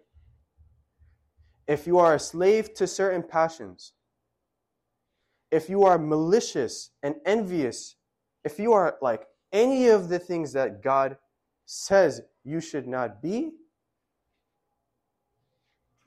if 1.67 1.85
you 1.85 1.99
are 1.99 2.15
a 2.15 2.19
slave 2.19 2.73
to 2.75 2.87
certain 2.87 3.23
passions, 3.23 3.93
if 5.51 5.69
you 5.69 5.83
are 5.83 5.97
malicious 5.97 6.91
and 7.03 7.15
envious, 7.25 7.95
if 8.43 8.59
you 8.59 8.73
are 8.73 8.97
like 9.01 9.27
any 9.51 9.87
of 9.87 10.09
the 10.09 10.19
things 10.19 10.53
that 10.53 10.81
God 10.81 11.17
says 11.65 12.21
you 12.43 12.59
should 12.59 12.87
not 12.87 13.21
be, 13.21 13.51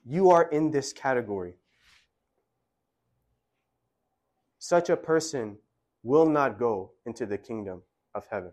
you 0.05 0.29
are 0.31 0.43
in 0.49 0.71
this 0.71 0.91
category. 0.91 1.55
Such 4.59 4.89
a 4.89 4.97
person 4.97 5.57
will 6.03 6.25
not 6.25 6.59
go 6.59 6.91
into 7.05 7.25
the 7.25 7.37
kingdom 7.37 7.81
of 8.13 8.27
heaven. 8.29 8.51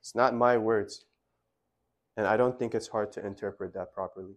It's 0.00 0.14
not 0.14 0.34
my 0.34 0.56
words. 0.56 1.04
And 2.16 2.26
I 2.26 2.36
don't 2.36 2.58
think 2.58 2.74
it's 2.74 2.88
hard 2.88 3.12
to 3.12 3.26
interpret 3.26 3.74
that 3.74 3.92
properly. 3.92 4.34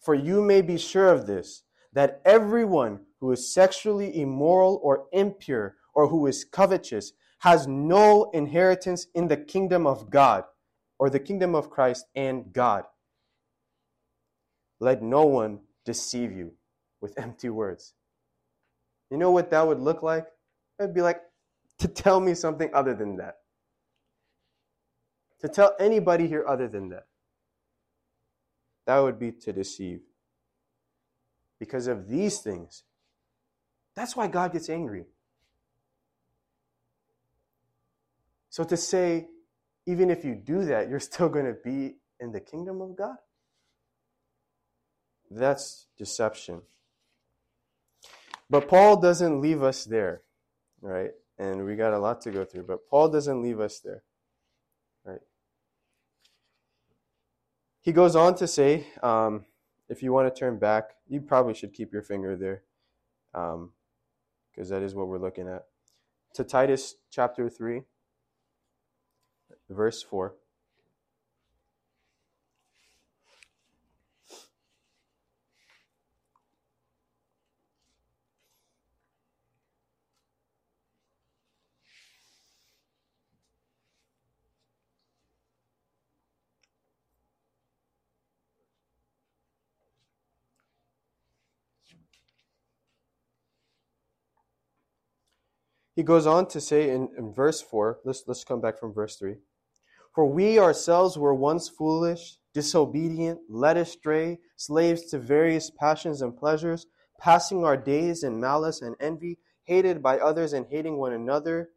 For 0.00 0.14
you 0.14 0.42
may 0.42 0.62
be 0.62 0.78
sure 0.78 1.12
of 1.12 1.26
this, 1.26 1.64
that 1.92 2.22
everyone 2.24 3.00
who 3.20 3.32
is 3.32 3.52
sexually 3.52 4.20
immoral 4.20 4.80
or 4.82 5.06
impure 5.12 5.76
or 5.94 6.08
who 6.08 6.26
is 6.26 6.44
covetous 6.44 7.12
has 7.40 7.66
no 7.66 8.30
inheritance 8.32 9.06
in 9.14 9.28
the 9.28 9.36
kingdom 9.36 9.86
of 9.86 10.10
God 10.10 10.44
or 10.98 11.10
the 11.10 11.18
kingdom 11.18 11.54
of 11.54 11.70
Christ 11.70 12.06
and 12.14 12.52
God. 12.52 12.84
Let 14.78 15.02
no 15.02 15.24
one 15.24 15.60
deceive 15.84 16.32
you 16.32 16.52
with 17.00 17.18
empty 17.18 17.48
words. 17.50 17.94
You 19.10 19.18
know 19.18 19.30
what 19.30 19.50
that 19.50 19.66
would 19.66 19.80
look 19.80 20.02
like? 20.02 20.26
It'd 20.78 20.94
be 20.94 21.02
like 21.02 21.20
to 21.78 21.88
tell 21.88 22.20
me 22.20 22.34
something 22.34 22.70
other 22.72 22.94
than 22.94 23.16
that. 23.16 23.39
To 25.40 25.48
tell 25.48 25.74
anybody 25.78 26.26
here 26.26 26.44
other 26.46 26.68
than 26.68 26.90
that. 26.90 27.06
That 28.86 28.98
would 28.98 29.18
be 29.18 29.32
to 29.32 29.52
deceive. 29.52 30.00
Because 31.58 31.86
of 31.86 32.08
these 32.08 32.40
things. 32.40 32.84
That's 33.94 34.16
why 34.16 34.28
God 34.28 34.52
gets 34.52 34.68
angry. 34.68 35.04
So 38.48 38.64
to 38.64 38.76
say, 38.76 39.28
even 39.86 40.10
if 40.10 40.24
you 40.24 40.34
do 40.34 40.64
that, 40.64 40.88
you're 40.88 41.00
still 41.00 41.28
going 41.28 41.46
to 41.46 41.54
be 41.64 41.96
in 42.20 42.32
the 42.32 42.40
kingdom 42.40 42.80
of 42.80 42.96
God? 42.96 43.16
That's 45.30 45.86
deception. 45.96 46.62
But 48.48 48.68
Paul 48.68 49.00
doesn't 49.00 49.40
leave 49.40 49.62
us 49.62 49.84
there, 49.84 50.22
right? 50.80 51.12
And 51.38 51.64
we 51.64 51.76
got 51.76 51.94
a 51.94 51.98
lot 51.98 52.20
to 52.22 52.30
go 52.30 52.44
through, 52.44 52.64
but 52.64 52.88
Paul 52.88 53.08
doesn't 53.08 53.42
leave 53.42 53.60
us 53.60 53.80
there, 53.80 54.02
He 57.80 57.92
goes 57.92 58.14
on 58.14 58.34
to 58.36 58.46
say, 58.46 58.86
um, 59.02 59.46
if 59.88 60.02
you 60.02 60.12
want 60.12 60.32
to 60.32 60.38
turn 60.38 60.58
back, 60.58 60.90
you 61.08 61.20
probably 61.20 61.54
should 61.54 61.72
keep 61.72 61.92
your 61.92 62.02
finger 62.02 62.36
there, 62.36 62.62
because 63.32 63.54
um, 63.54 64.68
that 64.68 64.82
is 64.82 64.94
what 64.94 65.08
we're 65.08 65.18
looking 65.18 65.48
at. 65.48 65.64
To 66.34 66.44
Titus 66.44 66.96
chapter 67.10 67.48
3, 67.48 67.82
verse 69.70 70.02
4. 70.02 70.34
He 96.00 96.04
goes 96.04 96.26
on 96.26 96.46
to 96.46 96.62
say 96.62 96.88
in, 96.88 97.10
in 97.18 97.30
verse 97.30 97.60
4, 97.60 97.98
let's, 98.06 98.22
let's 98.26 98.42
come 98.42 98.62
back 98.62 98.80
from 98.80 98.94
verse 98.94 99.16
3. 99.16 99.34
For 100.14 100.24
we 100.24 100.58
ourselves 100.58 101.18
were 101.18 101.34
once 101.34 101.68
foolish, 101.68 102.38
disobedient, 102.54 103.40
led 103.50 103.76
astray, 103.76 104.38
slaves 104.56 105.04
to 105.10 105.18
various 105.18 105.68
passions 105.68 106.22
and 106.22 106.34
pleasures, 106.34 106.86
passing 107.20 107.66
our 107.66 107.76
days 107.76 108.22
in 108.22 108.40
malice 108.40 108.80
and 108.80 108.96
envy, 108.98 109.40
hated 109.64 110.02
by 110.02 110.18
others 110.18 110.54
and 110.54 110.64
hating 110.70 110.96
one 110.96 111.12
another. 111.12 111.68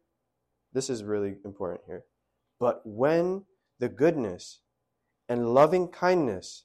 This 0.72 0.88
is 0.88 1.04
really 1.04 1.36
important 1.44 1.82
here. 1.86 2.04
But 2.58 2.80
when 2.86 3.44
the 3.78 3.90
goodness 3.90 4.60
and 5.28 5.52
loving 5.52 5.88
kindness 5.88 6.64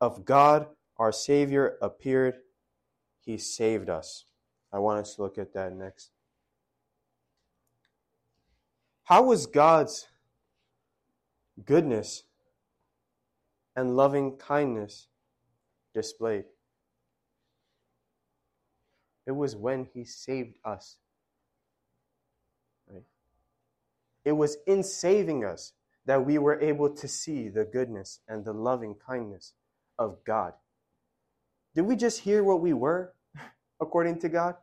of 0.00 0.24
God 0.24 0.66
our 0.96 1.12
Savior 1.12 1.76
appeared, 1.80 2.38
He 3.20 3.38
saved 3.38 3.88
us. 3.88 4.24
I 4.72 4.80
want 4.80 4.98
us 4.98 5.14
to 5.14 5.22
look 5.22 5.38
at 5.38 5.54
that 5.54 5.72
next. 5.72 6.10
How 9.08 9.22
was 9.22 9.46
God's 9.46 10.06
goodness 11.64 12.24
and 13.74 13.96
loving 13.96 14.36
kindness 14.36 15.06
displayed? 15.94 16.44
It 19.26 19.30
was 19.32 19.56
when 19.56 19.88
He 19.94 20.04
saved 20.04 20.58
us. 20.62 20.98
Right? 22.86 23.04
It 24.26 24.32
was 24.32 24.58
in 24.66 24.82
saving 24.82 25.42
us 25.42 25.72
that 26.04 26.26
we 26.26 26.36
were 26.36 26.60
able 26.60 26.90
to 26.90 27.08
see 27.08 27.48
the 27.48 27.64
goodness 27.64 28.20
and 28.28 28.44
the 28.44 28.52
loving 28.52 28.94
kindness 28.94 29.54
of 29.98 30.18
God. 30.26 30.52
Did 31.74 31.86
we 31.86 31.96
just 31.96 32.20
hear 32.20 32.44
what 32.44 32.60
we 32.60 32.74
were 32.74 33.14
according 33.80 34.18
to 34.18 34.28
God? 34.28 34.56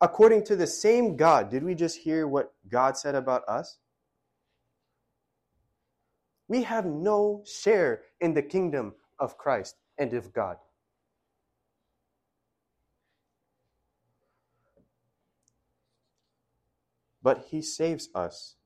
According 0.00 0.44
to 0.44 0.56
the 0.56 0.66
same 0.66 1.16
God, 1.16 1.50
did 1.50 1.62
we 1.62 1.74
just 1.74 1.98
hear 1.98 2.26
what 2.26 2.52
God 2.68 2.96
said 2.96 3.14
about 3.14 3.42
us? 3.48 3.78
We 6.48 6.62
have 6.62 6.86
no 6.86 7.42
share 7.44 8.02
in 8.20 8.34
the 8.34 8.42
kingdom 8.42 8.94
of 9.18 9.38
Christ 9.38 9.76
and 9.98 10.12
of 10.14 10.32
God. 10.32 10.56
But 17.22 17.46
He 17.50 17.62
saves 17.62 18.08
us. 18.14 18.56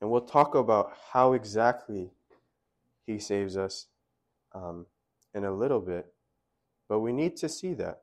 And 0.00 0.10
we'll 0.10 0.20
talk 0.22 0.54
about 0.54 0.92
how 1.12 1.32
exactly 1.32 2.12
He 3.04 3.18
saves 3.18 3.56
us 3.56 3.88
um, 4.54 4.86
in 5.34 5.44
a 5.44 5.52
little 5.52 5.80
bit. 5.80 6.06
But 6.88 7.00
we 7.00 7.12
need 7.12 7.36
to 7.38 7.48
see 7.48 7.74
that 7.74 8.02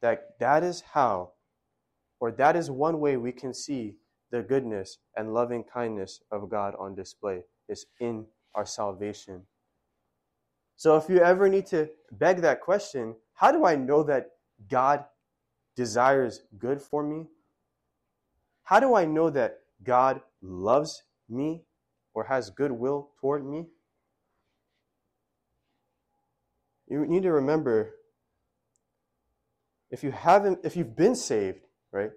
that 0.00 0.38
that 0.40 0.62
is 0.62 0.82
how, 0.92 1.32
or 2.20 2.30
that 2.32 2.56
is 2.56 2.70
one 2.70 3.00
way 3.00 3.16
we 3.16 3.32
can 3.32 3.52
see 3.54 3.96
the 4.30 4.42
goodness 4.42 4.98
and 5.16 5.32
loving 5.34 5.64
kindness 5.64 6.20
of 6.30 6.50
God 6.50 6.74
on 6.78 6.94
display 6.94 7.42
is 7.68 7.86
in 8.00 8.26
our 8.54 8.66
salvation. 8.66 9.42
So 10.76 10.96
if 10.96 11.08
you 11.08 11.18
ever 11.18 11.48
need 11.48 11.66
to 11.66 11.88
beg 12.12 12.38
that 12.42 12.60
question, 12.60 13.16
how 13.34 13.52
do 13.52 13.64
I 13.64 13.74
know 13.74 14.02
that 14.04 14.30
God 14.68 15.04
desires 15.74 16.42
good 16.58 16.80
for 16.80 17.02
me? 17.02 17.26
How 18.64 18.80
do 18.80 18.94
I 18.94 19.04
know 19.04 19.30
that 19.30 19.60
God 19.82 20.20
loves 20.42 21.02
me 21.28 21.62
or 22.14 22.24
has 22.24 22.50
goodwill 22.50 23.10
toward 23.20 23.44
me? 23.46 23.66
You 26.88 27.06
need 27.06 27.22
to 27.22 27.32
remember 27.32 27.94
if 29.90 30.04
you 30.04 30.10
haven't, 30.10 30.60
if 30.64 30.76
you've 30.76 30.96
been 30.96 31.14
saved, 31.14 31.66
right, 31.92 32.10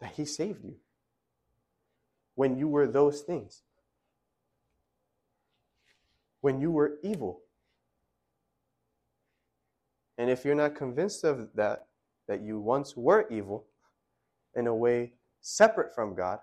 that 0.00 0.12
He 0.12 0.24
saved 0.24 0.64
you 0.64 0.76
when 2.34 2.56
you 2.56 2.68
were 2.68 2.86
those 2.86 3.20
things, 3.22 3.62
when 6.40 6.60
you 6.60 6.70
were 6.70 6.98
evil. 7.02 7.40
And 10.16 10.30
if 10.30 10.44
you're 10.44 10.54
not 10.54 10.74
convinced 10.74 11.24
of 11.24 11.48
that, 11.54 11.86
that 12.28 12.42
you 12.42 12.60
once 12.60 12.96
were 12.96 13.26
evil 13.30 13.66
in 14.54 14.66
a 14.66 14.74
way 14.74 15.14
separate 15.40 15.94
from 15.94 16.14
God, 16.14 16.38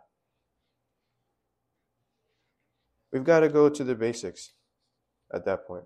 we've 3.12 3.24
got 3.24 3.42
to 3.42 3.50
go 3.50 3.70
to 3.70 3.84
the 3.84 3.96
basics 3.96 4.52
at 5.32 5.46
that 5.46 5.66
point 5.68 5.86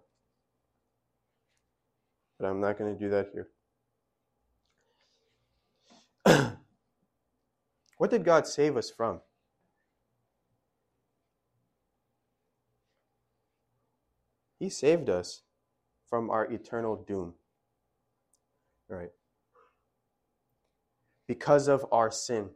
but 2.41 2.47
I'm 2.47 2.59
not 2.59 2.77
going 2.79 2.91
to 2.91 2.99
do 2.99 3.09
that 3.11 3.29
here. 3.31 3.49
what 7.97 8.09
did 8.09 8.25
God 8.25 8.47
save 8.47 8.75
us 8.75 8.89
from? 8.89 9.21
He 14.57 14.69
saved 14.69 15.07
us 15.09 15.43
from 16.09 16.31
our 16.31 16.45
eternal 16.51 16.95
doom. 17.07 17.35
Right? 18.89 19.11
Because 21.27 21.67
of 21.67 21.85
our 21.91 22.09
sin. 22.11 22.49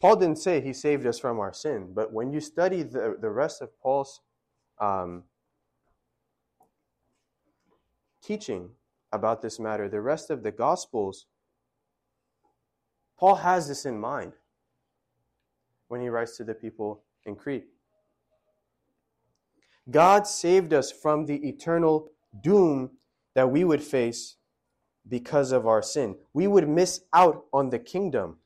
Paul 0.00 0.16
didn't 0.16 0.38
say 0.38 0.60
he 0.60 0.72
saved 0.72 1.06
us 1.06 1.18
from 1.18 1.40
our 1.40 1.52
sin, 1.54 1.92
but 1.94 2.12
when 2.12 2.32
you 2.32 2.40
study 2.40 2.82
the, 2.82 3.16
the 3.20 3.30
rest 3.30 3.62
of 3.62 3.70
Paul's 3.80 4.20
um, 4.80 5.24
teaching 8.28 8.68
about 9.10 9.40
this 9.40 9.58
matter, 9.58 9.88
the 9.88 10.02
rest 10.02 10.28
of 10.28 10.42
the 10.42 10.52
Gospels, 10.52 11.24
Paul 13.18 13.36
has 13.36 13.68
this 13.68 13.86
in 13.86 13.98
mind 13.98 14.34
when 15.88 16.02
he 16.02 16.10
writes 16.10 16.36
to 16.36 16.44
the 16.44 16.54
people 16.54 17.02
in 17.24 17.34
Crete. 17.34 17.68
God 19.90 20.26
saved 20.26 20.74
us 20.74 20.92
from 20.92 21.24
the 21.24 21.48
eternal 21.48 22.10
doom 22.42 22.90
that 23.34 23.50
we 23.50 23.64
would 23.64 23.82
face 23.82 24.36
because 25.08 25.50
of 25.50 25.66
our 25.66 25.80
sin. 25.80 26.14
We 26.34 26.46
would 26.46 26.68
miss 26.68 27.00
out 27.14 27.46
on 27.50 27.70
the 27.70 27.78
kingdom. 27.78 28.36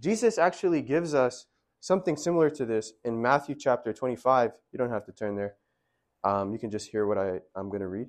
Jesus 0.00 0.38
actually 0.38 0.80
gives 0.80 1.12
us 1.12 1.46
something 1.80 2.16
similar 2.16 2.48
to 2.48 2.64
this 2.64 2.94
in 3.04 3.20
Matthew 3.20 3.54
chapter 3.54 3.92
25. 3.92 4.52
You 4.72 4.78
don't 4.78 4.90
have 4.90 5.04
to 5.04 5.12
turn 5.12 5.36
there, 5.36 5.56
um, 6.24 6.52
you 6.52 6.58
can 6.58 6.70
just 6.70 6.90
hear 6.90 7.06
what 7.06 7.18
I, 7.18 7.40
I'm 7.54 7.68
going 7.68 7.82
to 7.82 7.88
read. 7.88 8.08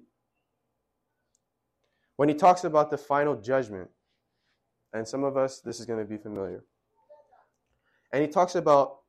When 2.15 2.29
he 2.29 2.35
talks 2.35 2.63
about 2.63 2.89
the 2.89 2.97
final 2.97 3.35
judgment, 3.35 3.89
and 4.93 5.05
some 5.05 5.25
of 5.25 5.35
us, 5.35 5.59
this 5.59 5.81
is 5.81 5.85
going 5.85 5.99
to 5.99 6.05
be 6.05 6.17
familiar. 6.17 6.63
And 8.13 8.21
he 8.21 8.29
talks 8.29 8.55
about 8.55 8.99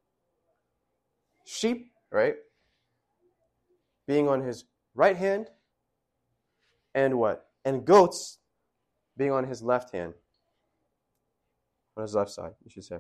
sheep, 1.44 1.92
right? 2.10 2.34
Being 4.08 4.28
on 4.28 4.42
his 4.42 4.64
right 4.94 5.16
hand, 5.16 5.48
and 6.92 7.18
what? 7.18 7.46
And 7.64 7.84
goats 7.84 8.38
being 9.16 9.30
on 9.30 9.44
his 9.44 9.62
left 9.62 9.94
hand. 9.94 10.14
On 11.96 12.02
his 12.02 12.14
left 12.14 12.30
side, 12.30 12.52
you 12.64 12.70
should 12.70 12.84
say. 12.84 12.98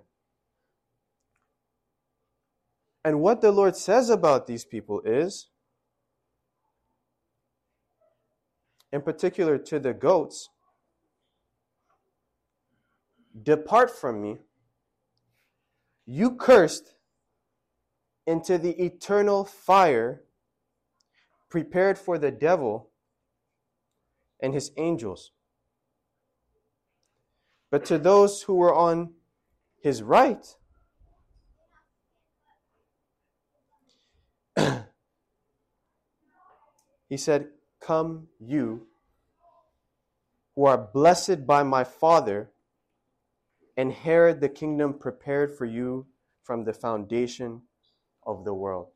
And 3.04 3.20
what 3.20 3.40
the 3.40 3.52
Lord 3.52 3.76
says 3.76 4.10
about 4.10 4.46
these 4.46 4.64
people 4.64 5.00
is, 5.04 5.48
in 8.92 9.02
particular 9.02 9.58
to 9.58 9.78
the 9.78 9.92
goats, 9.92 10.48
Depart 13.42 13.90
from 13.90 14.22
me, 14.22 14.38
you 16.06 16.36
cursed, 16.36 16.94
into 18.26 18.58
the 18.58 18.72
eternal 18.82 19.44
fire 19.44 20.22
prepared 21.48 21.96
for 21.96 22.18
the 22.18 22.30
devil 22.30 22.90
and 24.40 24.52
his 24.52 24.72
angels. 24.76 25.30
But 27.70 27.84
to 27.86 27.98
those 27.98 28.42
who 28.42 28.54
were 28.56 28.74
on 28.74 29.14
his 29.80 30.02
right, 30.02 30.44
he 37.08 37.16
said, 37.16 37.48
Come, 37.86 38.26
you 38.40 38.88
who 40.56 40.64
are 40.64 40.88
blessed 40.92 41.46
by 41.46 41.62
my 41.62 41.84
Father, 41.84 42.50
inherit 43.76 44.40
the 44.40 44.48
kingdom 44.48 44.94
prepared 44.94 45.56
for 45.56 45.66
you 45.66 46.06
from 46.42 46.64
the 46.64 46.72
foundation 46.72 47.62
of 48.26 48.44
the 48.44 48.54
world. 48.54 48.88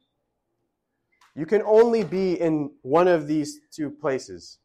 You 1.37 1.46
can 1.46 1.62
only 1.62 2.03
be 2.03 2.40
in 2.40 2.72
one 2.83 3.07
of 3.07 3.29
these 3.29 3.61
two 3.70 3.90
places. 3.90 4.59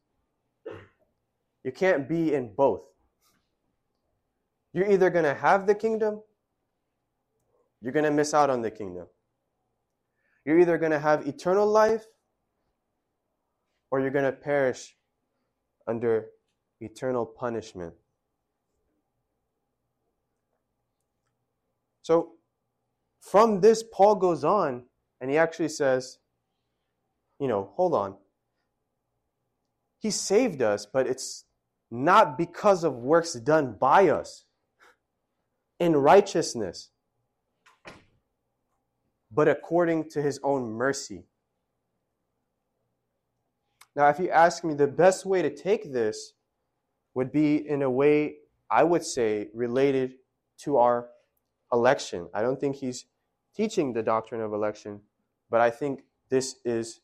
You 1.62 1.70
can't 1.70 2.08
be 2.08 2.34
in 2.34 2.52
both. 2.52 2.82
You're 4.72 4.90
either 4.90 5.10
going 5.10 5.24
to 5.24 5.34
have 5.34 5.66
the 5.66 5.74
kingdom, 5.74 6.20
you're 7.80 7.92
going 7.92 8.04
to 8.04 8.10
miss 8.10 8.34
out 8.34 8.50
on 8.50 8.62
the 8.62 8.70
kingdom. 8.70 9.06
You're 10.44 10.58
either 10.58 10.78
going 10.78 10.92
to 10.92 10.98
have 10.98 11.26
eternal 11.28 11.66
life, 11.66 12.06
or 13.90 14.00
you're 14.00 14.10
going 14.10 14.24
to 14.24 14.32
perish 14.32 14.96
under 15.86 16.26
eternal 16.80 17.24
punishment. 17.24 17.94
So, 22.02 22.32
from 23.20 23.60
this, 23.60 23.82
Paul 23.92 24.16
goes 24.16 24.44
on 24.44 24.84
and 25.20 25.30
he 25.30 25.36
actually 25.36 25.68
says, 25.68 26.18
you 27.40 27.48
know, 27.48 27.70
hold 27.74 27.94
on. 27.94 28.16
He 29.98 30.10
saved 30.10 30.62
us, 30.62 30.86
but 30.86 31.06
it's 31.06 31.44
not 31.90 32.38
because 32.38 32.84
of 32.84 32.94
works 32.94 33.34
done 33.34 33.76
by 33.78 34.08
us 34.08 34.44
in 35.78 35.96
righteousness, 35.96 36.90
but 39.30 39.48
according 39.48 40.10
to 40.10 40.22
his 40.22 40.38
own 40.42 40.72
mercy. 40.72 41.24
Now, 43.96 44.08
if 44.10 44.18
you 44.18 44.28
ask 44.28 44.62
me, 44.62 44.74
the 44.74 44.86
best 44.86 45.24
way 45.24 45.40
to 45.40 45.48
take 45.48 45.90
this 45.90 46.34
would 47.14 47.32
be 47.32 47.66
in 47.66 47.80
a 47.80 47.90
way, 47.90 48.34
I 48.70 48.84
would 48.84 49.02
say, 49.02 49.48
related 49.54 50.16
to 50.58 50.76
our 50.76 51.08
election. 51.72 52.28
I 52.34 52.42
don't 52.42 52.60
think 52.60 52.76
he's 52.76 53.06
teaching 53.56 53.94
the 53.94 54.02
doctrine 54.02 54.42
of 54.42 54.52
election, 54.52 55.00
but 55.48 55.62
I 55.62 55.70
think 55.70 56.02
this 56.28 56.56
is 56.62 57.00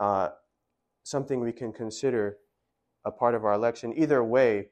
uh, 0.00 0.30
something 1.02 1.40
we 1.40 1.52
can 1.52 1.70
consider 1.70 2.38
a 3.04 3.10
part 3.10 3.34
of 3.34 3.44
our 3.44 3.52
election. 3.52 3.92
Either 3.94 4.24
way, 4.24 4.68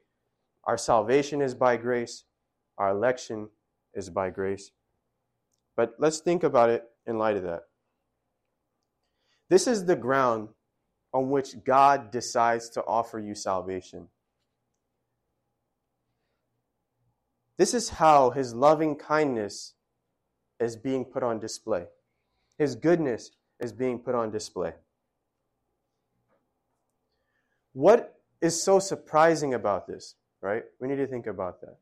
our 0.65 0.79
salvation 0.79 1.43
is 1.43 1.55
by 1.55 1.77
grace, 1.77 2.25
our 2.79 2.89
election 2.89 3.51
is 3.93 4.09
by 4.09 4.31
grace. 4.31 4.71
But 5.77 5.95
let's 5.99 6.21
think 6.21 6.43
about 6.43 6.71
it 6.71 6.85
in 7.07 7.19
light 7.19 7.37
of 7.37 7.43
that. 7.43 7.65
This 9.51 9.67
is 9.67 9.85
the 9.85 9.97
ground 9.97 10.49
on 11.13 11.31
which 11.31 11.65
God 11.65 12.11
decides 12.11 12.69
to 12.71 12.85
offer 12.85 13.19
you 13.19 13.35
salvation. 13.35 14.09
This 17.57 17.75
is 17.75 17.91
how 17.91 18.31
his 18.31 18.55
loving 18.55 18.97
kindness 18.97 19.75
is 20.59 20.77
being 20.77 21.05
put 21.05 21.23
on 21.23 21.41
display. 21.41 21.87
His 22.59 22.75
goodness 22.75 23.33
is 23.59 23.73
being 23.73 23.99
put 23.99 24.15
on 24.15 24.31
display. 24.31 24.73
What 27.73 28.21
is 28.41 28.63
so 28.63 28.79
surprising 28.79 29.55
about 29.55 29.87
this, 29.87 30.15
right? 30.41 30.65
We 30.81 30.89
need 30.89 30.97
to 30.97 31.07
think 31.07 31.27
about 31.27 31.61
that. 31.61 31.77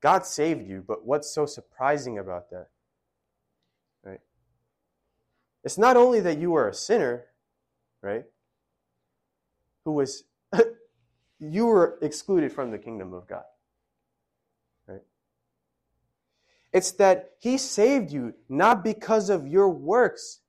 God 0.00 0.26
saved 0.26 0.68
you, 0.68 0.84
but 0.86 1.06
what's 1.06 1.32
so 1.32 1.46
surprising 1.46 2.18
about 2.18 2.50
that? 2.50 2.68
It's 5.64 5.78
not 5.78 5.96
only 5.96 6.20
that 6.20 6.38
you 6.38 6.50
were 6.50 6.68
a 6.68 6.74
sinner, 6.74 7.26
right? 8.02 8.24
Who 9.84 9.92
was 9.92 10.24
you 11.38 11.66
were 11.66 11.98
excluded 12.02 12.52
from 12.52 12.70
the 12.70 12.78
kingdom 12.78 13.12
of 13.12 13.26
God. 13.28 13.44
Right? 14.86 15.02
It's 16.72 16.92
that 16.92 17.32
He 17.38 17.58
saved 17.58 18.10
you 18.12 18.34
not 18.48 18.82
because 18.84 19.30
of 19.30 19.46
your 19.46 19.68
works, 19.68 20.40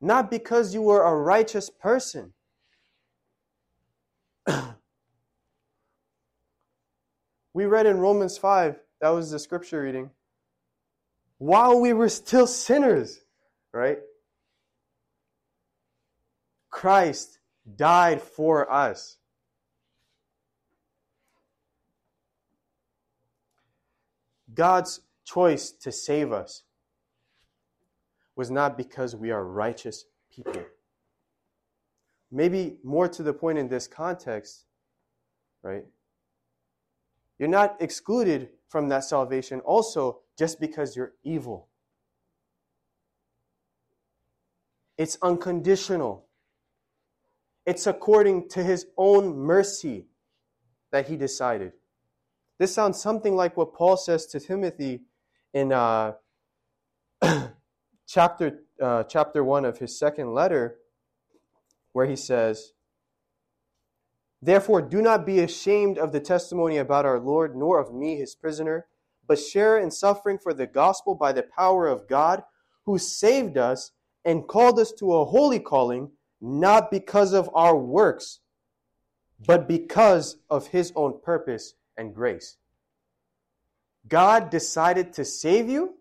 not 0.00 0.30
because 0.30 0.72
you 0.74 0.82
were 0.82 1.02
a 1.02 1.14
righteous 1.14 1.70
person. 1.70 2.32
we 7.54 7.66
read 7.66 7.86
in 7.86 7.98
Romans 7.98 8.38
5, 8.38 8.76
that 9.00 9.10
was 9.10 9.30
the 9.30 9.38
scripture 9.38 9.82
reading, 9.82 10.10
while 11.38 11.80
we 11.80 11.92
were 11.92 12.08
still 12.08 12.46
sinners, 12.46 13.20
right? 13.72 13.98
Christ 16.70 17.38
died 17.76 18.20
for 18.20 18.70
us. 18.70 19.16
God's 24.52 25.00
choice 25.24 25.70
to 25.70 25.92
save 25.92 26.32
us 26.32 26.64
was 28.34 28.50
not 28.50 28.76
because 28.76 29.14
we 29.14 29.30
are 29.30 29.44
righteous 29.44 30.04
people. 30.34 30.64
Maybe 32.30 32.76
more 32.82 33.08
to 33.08 33.22
the 33.22 33.32
point 33.32 33.58
in 33.58 33.68
this 33.68 33.86
context, 33.86 34.64
right? 35.62 35.84
You're 37.38 37.48
not 37.48 37.76
excluded 37.80 38.50
from 38.68 38.88
that 38.88 39.04
salvation 39.04 39.60
also 39.60 40.20
just 40.38 40.60
because 40.60 40.94
you're 40.94 41.12
evil. 41.24 41.68
It's 44.96 45.18
unconditional. 45.20 46.26
It's 47.66 47.86
according 47.86 48.48
to 48.50 48.62
his 48.62 48.86
own 48.96 49.36
mercy 49.36 50.06
that 50.92 51.08
he 51.08 51.16
decided. 51.16 51.72
This 52.58 52.74
sounds 52.74 53.00
something 53.00 53.36
like 53.36 53.56
what 53.56 53.74
Paul 53.74 53.96
says 53.96 54.26
to 54.26 54.40
Timothy 54.40 55.02
in 55.52 55.72
uh, 55.72 56.14
chapter, 58.06 58.60
uh, 58.80 59.04
chapter 59.04 59.44
1 59.44 59.64
of 59.64 59.78
his 59.78 59.98
second 59.98 60.32
letter, 60.32 60.76
where 61.92 62.06
he 62.06 62.16
says, 62.16 62.72
Therefore, 64.40 64.82
do 64.82 65.02
not 65.02 65.26
be 65.26 65.40
ashamed 65.40 65.98
of 65.98 66.12
the 66.12 66.20
testimony 66.20 66.76
about 66.76 67.04
our 67.04 67.18
Lord, 67.18 67.56
nor 67.56 67.80
of 67.80 67.92
me, 67.92 68.16
his 68.16 68.36
prisoner, 68.36 68.86
but 69.28 69.38
share 69.38 69.78
in 69.78 69.90
suffering 69.90 70.38
for 70.38 70.52
the 70.52 70.66
gospel 70.66 71.14
by 71.14 71.32
the 71.32 71.44
power 71.44 71.86
of 71.86 72.08
God, 72.08 72.42
who 72.86 72.98
saved 72.98 73.56
us 73.56 73.92
and 74.24 74.48
called 74.48 74.80
us 74.80 74.90
to 74.92 75.14
a 75.14 75.24
holy 75.24 75.60
calling 75.60 76.10
not 76.40 76.90
because 76.90 77.32
of 77.32 77.48
our 77.54 77.76
works, 77.76 78.40
but 79.46 79.68
because 79.68 80.38
of 80.50 80.68
his 80.68 80.92
own 80.96 81.20
purpose 81.22 81.74
and 81.96 82.14
grace. 82.14 82.56
God 84.08 84.50
decided 84.50 85.12
to 85.14 85.24
save 85.24 85.68
you, 85.68 85.94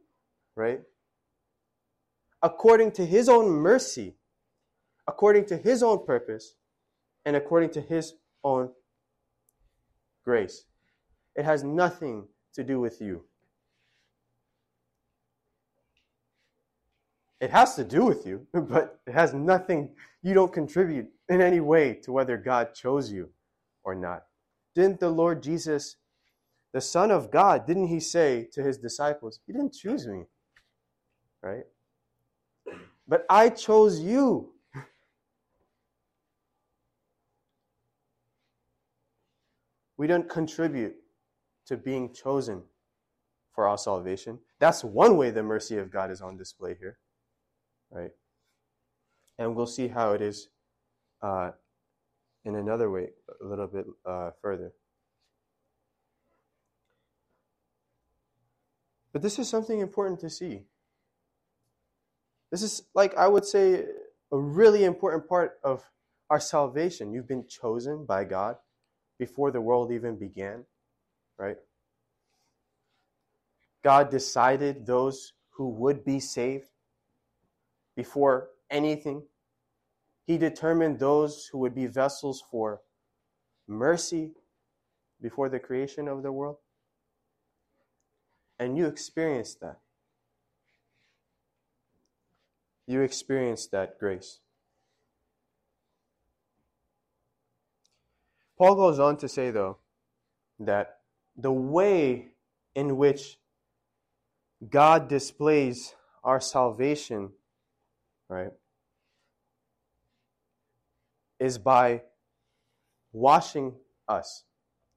right? 0.56 0.82
according 2.42 2.92
to 2.92 3.06
his 3.06 3.30
own 3.30 3.50
mercy, 3.50 4.16
according 5.08 5.46
to 5.46 5.58
his 5.58 5.82
own 5.82 6.06
purpose, 6.06 6.56
and 7.26 7.36
according 7.36 7.70
to 7.72 7.82
his 7.82 8.14
own 8.44 8.70
grace. 10.24 10.64
It 11.36 11.46
has 11.46 11.64
nothing 11.64 12.28
to 12.58 12.64
do 12.64 12.80
with 12.80 13.00
you. 13.02 13.24
It 17.40 17.52
has 17.52 17.76
to 17.76 17.84
do 17.84 18.04
with 18.04 18.26
you, 18.26 18.48
but 18.54 19.00
it 19.06 19.14
has 19.14 19.34
nothing, 19.34 19.92
you 20.24 20.34
don't 20.34 20.52
contribute 20.52 21.08
in 21.30 21.40
any 21.40 21.60
way 21.60 21.94
to 22.04 22.12
whether 22.12 22.36
God 22.36 22.74
chose 22.74 23.12
you 23.12 23.30
or 23.84 23.94
not. 23.94 24.26
Didn't 24.74 25.00
the 25.00 25.10
Lord 25.10 25.44
Jesus, 25.44 25.98
the 26.74 26.82
Son 26.82 27.12
of 27.12 27.30
God, 27.30 27.68
didn't 27.68 27.88
he 27.88 28.00
say 28.00 28.48
to 28.54 28.64
his 28.64 28.80
disciples, 28.80 29.40
He 29.46 29.54
didn't 29.54 29.74
choose 29.74 30.08
me, 30.08 30.24
right? 31.44 31.66
But 33.08 33.26
I 33.30 33.50
chose 33.50 34.00
you. 34.00 34.54
We 39.98 40.06
don't 40.06 40.30
contribute 40.30 40.96
to 41.68 41.78
being 41.78 42.14
chosen 42.14 42.64
for 43.54 43.68
our 43.68 43.78
salvation. 43.78 44.40
That's 44.60 44.84
one 44.84 45.18
way 45.18 45.32
the 45.32 45.44
mercy 45.44 45.78
of 45.78 45.92
God 45.92 46.12
is 46.12 46.22
on 46.22 46.38
display 46.38 46.76
here 46.80 46.98
right? 47.92 48.12
And 49.38 49.56
we'll 49.56 49.68
see 49.68 49.88
how 49.88 50.14
it 50.14 50.22
is 50.22 50.50
uh, 51.22 51.52
in 52.46 52.56
another 52.56 52.90
way 52.90 53.10
a 53.42 53.46
little 53.46 53.68
bit 53.68 53.86
uh, 54.06 54.32
further. 54.42 54.74
But 59.14 59.22
this 59.22 59.40
is 59.40 59.50
something 59.50 59.80
important 59.80 60.20
to 60.22 60.30
see. 60.30 60.64
This 62.52 62.62
is, 62.62 62.84
like 62.94 63.16
I 63.16 63.28
would 63.28 63.46
say, 63.46 63.86
a 64.32 64.38
really 64.38 64.84
important 64.84 65.28
part 65.28 65.60
of 65.64 65.84
our 66.30 66.40
salvation. 66.40 67.14
You've 67.14 67.28
been 67.28 67.48
chosen 67.48 68.06
by 68.06 68.26
God 68.26 68.58
before 69.18 69.52
the 69.52 69.62
world 69.62 69.92
even 69.92 70.18
began, 70.18 70.66
right? 71.38 71.58
God 73.84 74.10
decided 74.10 74.86
those 74.86 75.34
who 75.52 75.70
would 75.70 76.04
be 76.04 76.20
saved 76.20 76.68
before 77.96 78.50
anything. 78.70 79.24
He 80.26 80.38
determined 80.38 81.00
those 81.00 81.50
who 81.52 81.60
would 81.60 81.74
be 81.74 81.88
vessels 81.88 82.44
for 82.52 82.82
mercy 83.68 84.32
before 85.22 85.50
the 85.50 85.60
creation 85.60 86.08
of 86.08 86.22
the 86.22 86.32
world. 86.32 86.58
And 88.60 88.78
you 88.78 88.86
experienced 88.86 89.62
that. 89.62 89.80
You 92.88 93.02
experienced 93.02 93.72
that 93.72 94.00
grace. 94.00 94.40
Paul 98.58 98.76
goes 98.76 99.00
on 99.00 99.18
to 99.18 99.30
say, 99.30 99.52
though, 99.52 99.78
that 100.60 100.97
the 101.38 101.52
way 101.52 102.30
in 102.76 102.98
which 102.98 103.38
God 104.70 105.08
displays 105.08 105.94
our 106.24 106.40
salvation 106.40 107.32
right, 108.28 108.52
is 111.40 111.58
by 111.58 112.02
washing 113.12 113.76
us, 114.08 114.44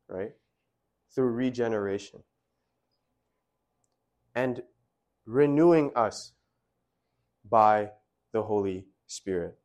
right, 0.09 0.33
through 1.15 1.31
regeneration 1.31 2.23
and 4.35 4.63
renewing 5.27 5.91
us 5.95 6.33
by 7.49 7.91
the 8.33 8.43
Holy 8.43 8.87
Spirit. 9.07 9.59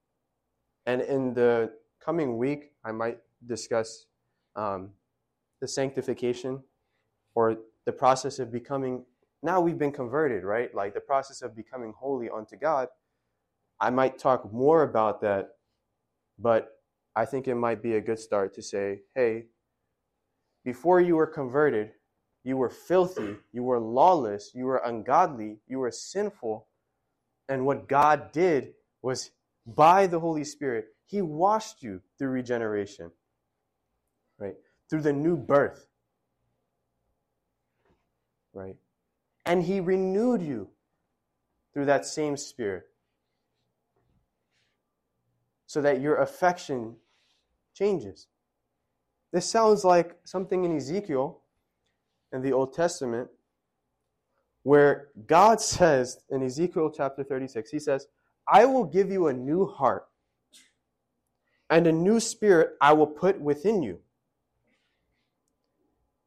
And 0.86 1.02
in 1.02 1.34
the 1.34 1.72
coming 2.00 2.38
week, 2.38 2.72
I 2.84 2.92
might 2.92 3.20
discuss 3.46 4.06
um, 4.56 4.92
the 5.66 5.70
sanctification 5.70 6.62
or 7.34 7.58
the 7.88 7.92
process 7.92 8.38
of 8.38 8.52
becoming. 8.52 9.04
Now 9.42 9.62
we've 9.62 9.80
been 9.80 9.92
converted, 9.92 10.44
right? 10.44 10.74
Like 10.76 10.94
the 10.94 11.02
process 11.02 11.42
of 11.42 11.56
becoming 11.56 11.92
holy 11.98 12.30
unto 12.30 12.56
God. 12.56 12.90
I 13.80 13.90
might 13.90 14.20
talk 14.20 14.54
more 14.54 14.84
about 14.84 15.22
that, 15.22 15.50
but 16.38 16.70
I 17.16 17.26
think 17.26 17.48
it 17.48 17.56
might 17.56 17.82
be 17.82 17.96
a 17.96 18.02
good 18.02 18.20
start 18.20 18.54
to 18.56 18.62
say, 18.62 19.02
hey, 19.16 19.46
before 20.64 21.02
you 21.02 21.16
were 21.16 21.26
converted, 21.28 21.94
you 22.44 22.58
were 22.58 22.70
filthy, 22.70 23.38
you 23.52 23.64
were 23.64 23.80
lawless, 23.80 24.52
you 24.54 24.66
were 24.66 24.84
ungodly, 24.86 25.58
you 25.68 25.80
were 25.80 25.92
sinful. 25.92 26.68
And 27.50 27.66
what 27.66 27.90
God 27.90 28.32
did 28.32 28.74
was 29.02 29.32
by 29.66 30.06
the 30.06 30.20
Holy 30.20 30.44
Spirit, 30.44 30.90
He 31.08 31.24
washed 31.24 31.82
you 31.82 32.02
through 32.20 32.30
regeneration, 32.30 33.12
right? 34.40 34.56
Through 34.90 35.02
the 35.02 35.14
new 35.14 35.36
birth, 35.36 35.88
right? 38.54 38.76
And 39.46 39.64
He 39.64 39.80
renewed 39.80 40.42
you 40.42 40.70
through 41.74 41.86
that 41.86 42.06
same 42.06 42.38
Spirit 42.38 42.86
so 45.66 45.82
that 45.82 46.02
your 46.02 46.18
affection 46.18 46.96
changes. 47.74 48.28
This 49.34 49.50
sounds 49.50 49.84
like 49.84 50.16
something 50.24 50.64
in 50.64 50.78
Ezekiel 50.78 51.42
in 52.32 52.42
the 52.42 52.54
Old 52.54 52.74
Testament 52.74 53.30
where 54.64 55.10
God 55.28 55.60
says 55.76 56.20
in 56.30 56.44
Ezekiel 56.44 56.92
chapter 56.96 57.24
36, 57.24 57.70
He 57.70 57.80
says, 57.80 58.08
I 58.48 58.66
will 58.66 58.86
give 58.86 59.12
you 59.12 59.28
a 59.28 59.34
new 59.34 59.66
heart, 59.66 60.08
and 61.70 61.88
a 61.88 61.92
new 61.92 62.20
spirit 62.20 62.78
I 62.80 62.94
will 62.94 63.08
put 63.08 63.42
within 63.42 63.82
you. 63.82 64.00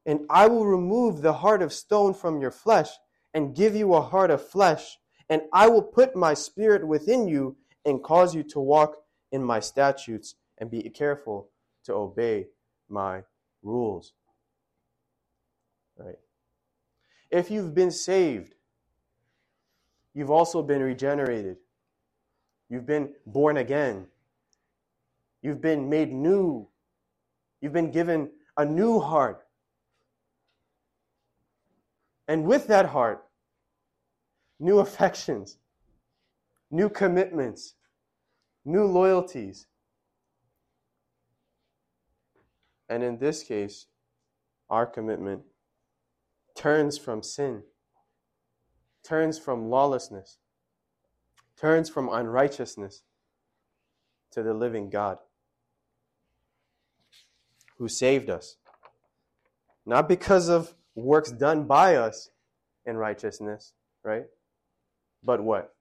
And 0.09 0.21
I 0.27 0.47
will 0.47 0.65
remove 0.65 1.21
the 1.21 1.33
heart 1.33 1.61
of 1.61 1.71
stone 1.71 2.15
from 2.15 2.41
your 2.41 2.49
flesh 2.49 2.89
and 3.35 3.55
give 3.55 3.75
you 3.75 3.93
a 3.93 4.01
heart 4.01 4.31
of 4.31 4.43
flesh, 4.43 4.97
and 5.29 5.43
I 5.53 5.69
will 5.69 5.83
put 5.83 6.15
my 6.15 6.33
spirit 6.33 6.87
within 6.87 7.27
you 7.27 7.57
and 7.85 8.01
cause 8.01 8.33
you 8.33 8.41
to 8.45 8.59
walk 8.59 8.95
in 9.31 9.43
my 9.43 9.59
statutes 9.59 10.33
and 10.57 10.71
be 10.71 10.81
careful 10.89 11.51
to 11.83 11.93
obey 11.93 12.47
my 12.89 13.21
rules. 13.61 14.13
Right? 15.95 16.17
If 17.29 17.51
you've 17.51 17.75
been 17.75 17.91
saved, 17.91 18.55
you've 20.15 20.31
also 20.31 20.63
been 20.63 20.81
regenerated. 20.81 21.57
You've 22.67 22.87
been 22.87 23.13
born 23.27 23.57
again. 23.57 24.07
You've 25.43 25.61
been 25.61 25.87
made 25.87 26.11
new. 26.11 26.67
You've 27.61 27.73
been 27.73 27.91
given 27.91 28.31
a 28.57 28.65
new 28.65 28.99
heart. 28.99 29.45
And 32.29 32.43
with 32.43 32.67
that 32.67 32.85
heart, 32.85 33.25
new 34.59 34.77
affections, 34.77 35.57
new 36.69 36.87
commitments, 36.87 37.73
new 38.63 38.85
loyalties. 38.85 39.65
And 42.87 43.01
in 43.01 43.17
this 43.17 43.41
case, 43.41 43.87
our 44.69 44.85
commitment 44.85 45.41
turns 46.55 46.99
from 46.99 47.23
sin, 47.23 47.63
turns 49.03 49.39
from 49.39 49.71
lawlessness, 49.71 50.37
turns 51.59 51.89
from 51.89 52.09
unrighteousness 52.09 53.01
to 54.33 54.43
the 54.43 54.53
living 54.53 54.91
God 54.91 55.17
who 57.79 57.87
saved 57.87 58.29
us. 58.29 58.57
Not 59.83 60.07
because 60.07 60.47
of 60.47 60.75
works 61.03 61.31
done 61.31 61.65
by 61.65 61.95
us 61.95 62.29
in 62.85 62.97
righteousness, 62.97 63.73
right? 64.03 64.25
But 65.23 65.43
what? 65.43 65.73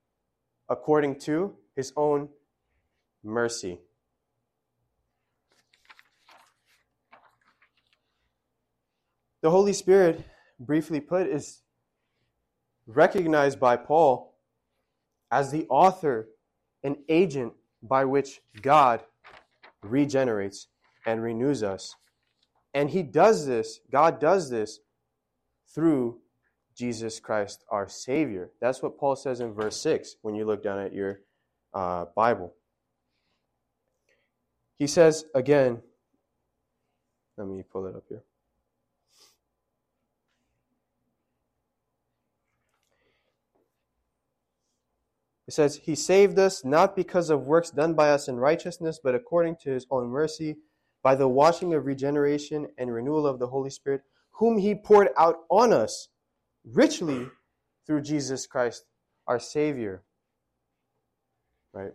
According 0.68 1.20
to 1.20 1.54
his 1.74 1.92
own 1.96 2.28
mercy. 3.22 3.80
The 9.40 9.50
Holy 9.50 9.72
Spirit, 9.72 10.24
briefly 10.58 11.00
put, 11.00 11.28
is 11.28 11.62
recognized 12.86 13.60
by 13.60 13.76
Paul 13.76 14.34
as 15.30 15.52
the 15.52 15.66
author 15.68 16.28
and 16.82 16.96
agent 17.08 17.52
by 17.82 18.04
which 18.04 18.40
God 18.60 19.04
regenerates 19.82 20.66
and 21.06 21.22
renews 21.22 21.62
us. 21.62 21.94
And 22.74 22.90
He 22.90 23.02
does 23.02 23.46
this, 23.46 23.80
God 23.90 24.18
does 24.18 24.50
this 24.50 24.80
through 25.74 26.18
Jesus 26.74 27.20
Christ, 27.20 27.64
our 27.70 27.88
Savior. 27.88 28.50
That's 28.60 28.82
what 28.82 28.98
Paul 28.98 29.16
says 29.16 29.40
in 29.40 29.52
verse 29.52 29.80
6 29.80 30.16
when 30.22 30.34
you 30.34 30.44
look 30.44 30.62
down 30.62 30.78
at 30.78 30.92
your 30.92 31.20
uh, 31.74 32.06
Bible. 32.14 32.54
He 34.78 34.86
says 34.86 35.24
again, 35.34 35.82
let 37.36 37.46
me 37.46 37.62
pull 37.62 37.86
it 37.86 37.96
up 37.96 38.04
here. 38.08 38.22
It 45.48 45.54
says, 45.54 45.80
He 45.82 45.94
saved 45.94 46.38
us 46.38 46.62
not 46.62 46.94
because 46.94 47.30
of 47.30 47.46
works 47.46 47.70
done 47.70 47.94
by 47.94 48.10
us 48.10 48.28
in 48.28 48.36
righteousness, 48.36 49.00
but 49.02 49.14
according 49.14 49.56
to 49.62 49.70
His 49.70 49.86
own 49.90 50.08
mercy, 50.08 50.56
by 51.02 51.14
the 51.14 51.26
washing 51.26 51.72
of 51.72 51.86
regeneration 51.86 52.68
and 52.76 52.92
renewal 52.92 53.26
of 53.26 53.38
the 53.38 53.46
Holy 53.46 53.70
Spirit, 53.70 54.02
whom 54.38 54.58
He 54.58 54.74
poured 54.74 55.08
out 55.16 55.40
on 55.50 55.72
us 55.72 56.08
richly 56.64 57.28
through 57.86 58.02
Jesus 58.02 58.46
Christ, 58.46 58.84
our 59.26 59.38
Savior. 59.38 60.02
Right? 61.72 61.92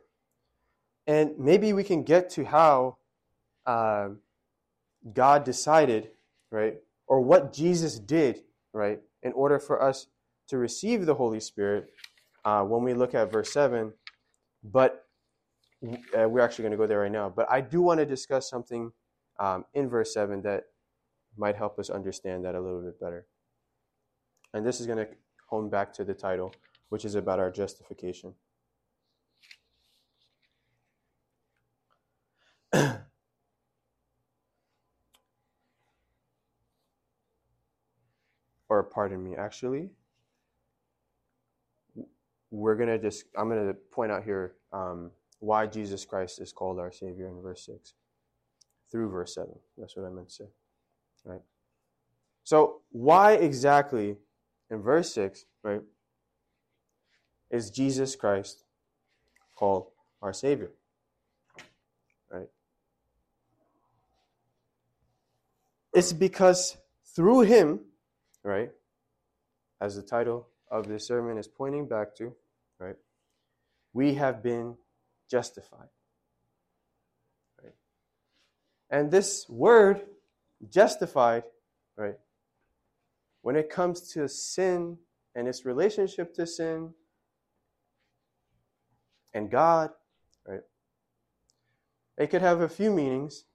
And 1.07 1.37
maybe 1.37 1.73
we 1.73 1.83
can 1.83 2.03
get 2.03 2.29
to 2.31 2.45
how 2.45 2.97
uh, 3.65 4.09
God 5.13 5.43
decided, 5.43 6.11
right, 6.51 6.77
or 7.07 7.21
what 7.21 7.53
Jesus 7.53 7.99
did, 7.99 8.43
right, 8.73 8.99
in 9.21 9.33
order 9.33 9.59
for 9.59 9.81
us 9.81 10.07
to 10.47 10.57
receive 10.57 11.05
the 11.05 11.15
Holy 11.15 11.39
Spirit 11.39 11.89
uh, 12.45 12.63
when 12.63 12.83
we 12.83 12.93
look 12.93 13.13
at 13.13 13.31
verse 13.31 13.51
7. 13.51 13.93
But 14.63 15.05
uh, 15.83 16.29
we're 16.29 16.41
actually 16.41 16.63
going 16.63 16.71
to 16.71 16.77
go 16.77 16.87
there 16.87 16.99
right 16.99 17.11
now. 17.11 17.29
But 17.29 17.49
I 17.51 17.61
do 17.61 17.81
want 17.81 17.99
to 17.99 18.05
discuss 18.05 18.49
something 18.49 18.91
um, 19.39 19.65
in 19.73 19.89
verse 19.89 20.13
7 20.13 20.41
that 20.43 20.63
might 21.37 21.55
help 21.55 21.79
us 21.79 21.89
understand 21.89 22.45
that 22.45 22.55
a 22.55 22.61
little 22.61 22.81
bit 22.81 22.99
better. 22.99 23.25
And 24.53 24.65
this 24.65 24.79
is 24.79 24.87
going 24.87 24.99
to 24.99 25.07
hone 25.49 25.69
back 25.69 25.93
to 25.93 26.03
the 26.03 26.13
title, 26.13 26.53
which 26.89 27.05
is 27.05 27.15
about 27.15 27.39
our 27.39 27.49
justification. 27.51 28.33
or 38.69 38.83
pardon 38.83 39.23
me, 39.23 39.35
actually, 39.35 39.89
we're 42.51 42.75
to 42.75 42.99
just, 42.99 43.25
I'm 43.37 43.49
going 43.49 43.67
to 43.67 43.73
point 43.73 44.11
out 44.11 44.23
here 44.23 44.53
um, 44.71 45.11
why 45.39 45.65
Jesus 45.65 46.05
Christ 46.05 46.39
is 46.39 46.53
called 46.53 46.79
our 46.79 46.91
Savior 46.91 47.27
in 47.27 47.41
verse 47.41 47.65
6 47.65 47.93
through 48.91 49.09
verse 49.09 49.33
7. 49.35 49.49
That's 49.77 49.97
what 49.97 50.05
I 50.05 50.09
meant 50.09 50.29
to 50.29 50.33
say. 50.33 50.45
Right? 51.23 51.41
So, 52.43 52.81
why 52.91 53.33
exactly 53.33 54.17
in 54.69 54.81
verse 54.81 55.13
6, 55.13 55.45
right, 55.63 55.81
is 57.49 57.69
Jesus 57.69 58.15
Christ 58.15 58.63
called 59.55 59.87
our 60.21 60.33
Savior? 60.33 60.71
Right? 62.31 62.49
It's 65.93 66.11
because 66.11 66.77
through 67.15 67.41
Him, 67.41 67.81
right? 68.43 68.71
As 69.79 69.95
the 69.95 70.01
title 70.01 70.47
of 70.71 70.87
this 70.87 71.05
sermon 71.05 71.37
is 71.37 71.47
pointing 71.47 71.87
back 71.87 72.15
to, 72.15 72.33
right? 72.79 72.95
We 73.93 74.15
have 74.15 74.41
been 74.41 74.75
justified. 75.29 75.89
Right? 77.61 77.73
And 78.89 79.11
this 79.11 79.47
word, 79.47 80.01
justified, 80.69 81.43
right? 81.95 82.15
When 83.41 83.55
it 83.55 83.69
comes 83.69 84.01
to 84.13 84.27
sin 84.27 84.97
and 85.35 85.47
its 85.47 85.65
relationship 85.65 86.33
to 86.35 86.47
sin 86.47 86.93
and 89.33 89.49
God, 89.49 89.91
right? 90.47 90.61
It 92.17 92.27
could 92.27 92.41
have 92.41 92.61
a 92.61 92.69
few 92.69 92.91
meanings, 92.91 93.45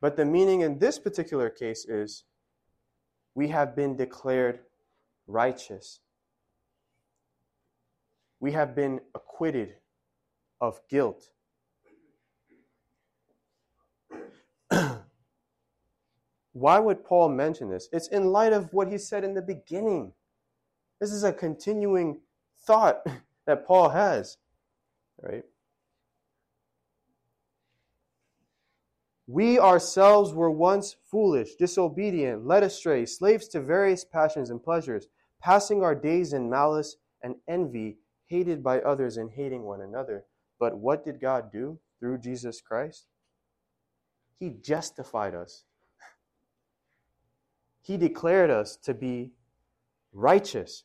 but 0.00 0.16
the 0.16 0.24
meaning 0.24 0.62
in 0.62 0.78
this 0.78 0.98
particular 0.98 1.48
case 1.48 1.84
is 1.84 2.24
we 3.34 3.48
have 3.48 3.74
been 3.74 3.96
declared 3.96 4.60
righteous. 5.26 6.00
We 8.40 8.52
have 8.52 8.74
been 8.74 9.00
acquitted 9.14 9.76
of 10.60 10.80
guilt. 10.90 11.30
Why 16.52 16.78
would 16.78 17.04
Paul 17.04 17.30
mention 17.30 17.70
this? 17.70 17.88
It's 17.92 18.08
in 18.08 18.32
light 18.32 18.52
of 18.52 18.72
what 18.72 18.88
he 18.88 18.98
said 18.98 19.24
in 19.24 19.34
the 19.34 19.42
beginning. 19.42 20.12
This 21.00 21.10
is 21.10 21.24
a 21.24 21.32
continuing 21.32 22.20
thought 22.66 23.06
that 23.46 23.66
Paul 23.66 23.88
has, 23.88 24.36
right? 25.20 25.44
We 29.26 29.58
ourselves 29.58 30.34
were 30.34 30.50
once 30.50 30.96
foolish, 31.10 31.54
disobedient, 31.54 32.46
led 32.46 32.62
astray, 32.62 33.06
slaves 33.06 33.48
to 33.48 33.60
various 33.60 34.04
passions 34.04 34.50
and 34.50 34.62
pleasures, 34.62 35.06
passing 35.40 35.82
our 35.82 35.94
days 35.94 36.32
in 36.34 36.50
malice 36.50 36.96
and 37.22 37.36
envy, 37.48 37.98
hated 38.26 38.62
by 38.62 38.80
others 38.80 39.16
and 39.16 39.30
hating 39.30 39.62
one 39.62 39.80
another. 39.80 40.24
But 40.58 40.76
what 40.76 41.04
did 41.04 41.20
God 41.20 41.50
do 41.50 41.78
through 41.98 42.18
Jesus 42.18 42.60
Christ? 42.60 43.06
He 44.38 44.50
justified 44.50 45.34
us. 45.34 45.64
He 47.82 47.96
declared 47.96 48.48
us 48.48 48.76
to 48.78 48.94
be 48.94 49.32
righteous. 50.12 50.84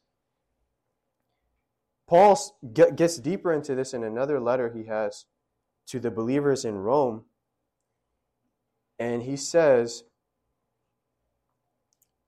Paul 2.07 2.39
gets 2.73 3.17
deeper 3.17 3.53
into 3.53 3.75
this 3.75 3.93
in 3.93 4.03
another 4.03 4.39
letter 4.39 4.73
he 4.73 4.85
has 4.85 5.25
to 5.87 5.99
the 5.99 6.11
believers 6.11 6.65
in 6.65 6.75
Rome 6.75 7.25
and 8.99 9.23
he 9.23 9.35
says 9.37 10.03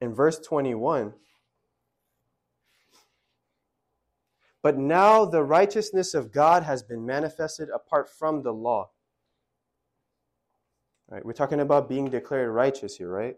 in 0.02 0.14
verse 0.14 0.40
21 0.40 1.14
But 4.62 4.78
now 4.78 5.24
the 5.24 5.44
righteousness 5.44 6.14
of 6.14 6.32
God 6.32 6.64
has 6.64 6.84
been 6.84 7.06
manifested 7.06 7.70
apart 7.74 8.10
from 8.10 8.44
the 8.44 8.52
law. 8.52 8.90
Right, 11.10 11.26
we're 11.26 11.34
talking 11.34 11.62
about 11.62 11.90
being 11.90 12.10
declared 12.10 12.54
righteous 12.54 12.98
here, 12.98 13.10
right? 13.10 13.38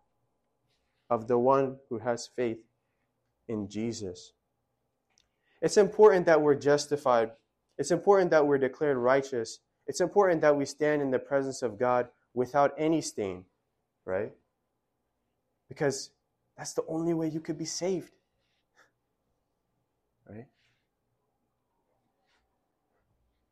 of 1.11 1.27
the 1.27 1.37
one 1.37 1.75
who 1.89 1.99
has 1.99 2.25
faith 2.25 2.63
in 3.49 3.67
Jesus. 3.67 4.31
It's 5.61 5.77
important 5.77 6.25
that 6.25 6.41
we're 6.41 6.55
justified. 6.55 7.31
It's 7.77 7.91
important 7.91 8.31
that 8.31 8.47
we're 8.47 8.57
declared 8.57 8.97
righteous. 8.97 9.59
It's 9.87 9.99
important 9.99 10.39
that 10.41 10.55
we 10.55 10.65
stand 10.65 11.01
in 11.01 11.11
the 11.11 11.19
presence 11.19 11.61
of 11.61 11.77
God 11.77 12.07
without 12.33 12.73
any 12.77 13.01
stain, 13.01 13.43
right? 14.05 14.31
Because 15.67 16.11
that's 16.57 16.73
the 16.73 16.85
only 16.87 17.13
way 17.13 17.27
you 17.27 17.41
could 17.41 17.57
be 17.57 17.65
saved. 17.65 18.13
Right? 20.29 20.47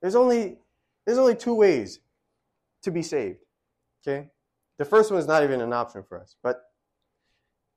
There's 0.02 0.16
only 0.16 0.60
there's 1.06 1.18
only 1.18 1.36
two 1.36 1.56
ways 1.56 2.00
to 2.84 2.92
be 2.92 3.02
saved. 3.02 3.40
Okay? 4.02 4.30
The 4.78 4.86
first 4.86 5.12
one 5.12 5.20
is 5.20 5.28
not 5.28 5.44
even 5.44 5.60
an 5.60 5.74
option 5.74 6.04
for 6.08 6.22
us, 6.22 6.38
but 6.42 6.69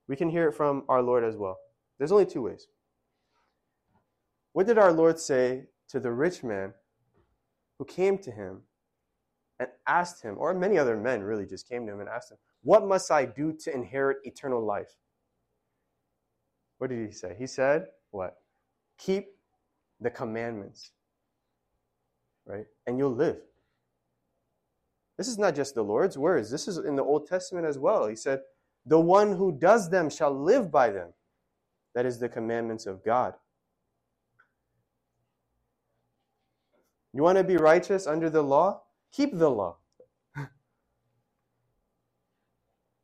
we 0.09 0.17
can 0.17 0.31
hear 0.31 0.49
it 0.49 0.55
from 0.55 0.85
our 0.89 1.03
Lord 1.03 1.25
as 1.25 1.37
well. 1.37 1.59
There's 1.99 2.13
only 2.13 2.27
two 2.27 2.43
ways. 2.43 2.67
What 4.53 4.67
did 4.67 4.79
our 4.79 4.93
Lord 4.93 5.19
say 5.21 5.65
to 5.91 6.01
the 6.01 6.13
rich 6.13 6.43
man 6.45 6.75
who 7.79 7.85
came 7.85 8.19
to 8.19 8.31
him 8.31 8.63
and 9.59 9.69
asked 9.87 10.23
him, 10.23 10.37
or 10.39 10.55
many 10.55 10.79
other 10.79 10.97
men 10.97 11.23
really 11.23 11.47
just 11.47 11.69
came 11.69 11.87
to 11.87 11.93
him 11.93 12.01
and 12.01 12.09
asked 12.09 12.33
him, 12.33 12.39
what 12.63 12.87
must 12.87 13.11
I 13.11 13.27
do 13.27 13.53
to 13.65 13.75
inherit 13.75 14.19
eternal 14.25 14.65
life? 14.65 14.91
What 16.79 16.91
did 16.91 17.07
he 17.07 17.13
say? 17.13 17.37
He 17.39 17.47
said, 17.47 17.87
What? 18.11 18.37
Keep 18.99 19.29
the 20.01 20.11
commandments. 20.11 20.93
right? 22.47 22.67
And 22.87 22.99
you'll 22.99 23.15
live. 23.15 23.39
This 25.19 25.29
is 25.29 25.39
not 25.39 25.55
just 25.55 25.75
the 25.75 25.85
Lord's 25.85 26.19
words, 26.19 26.51
this 26.51 26.69
is 26.69 26.79
in 26.79 26.97
the 26.97 27.05
Old 27.05 27.29
Testament 27.29 27.67
as 27.67 27.79
well. 27.79 28.09
He 28.09 28.17
said, 28.17 28.41
The 28.87 29.01
one 29.01 29.37
who 29.37 29.53
does 29.53 29.91
them 29.91 30.11
shall 30.11 30.33
live 30.33 30.71
by 30.71 30.91
them. 30.91 31.13
That 31.95 32.07
is 32.07 32.19
the 32.19 32.29
commandments 32.29 32.87
of 32.87 33.05
God. 33.05 33.35
You 37.13 37.23
want 37.23 37.39
to 37.39 37.45
be 37.45 37.57
righteous 37.57 38.07
under 38.07 38.31
the 38.31 38.43
law? 38.43 38.83
Keep 39.13 39.37
the 39.39 39.51
law. 39.51 39.77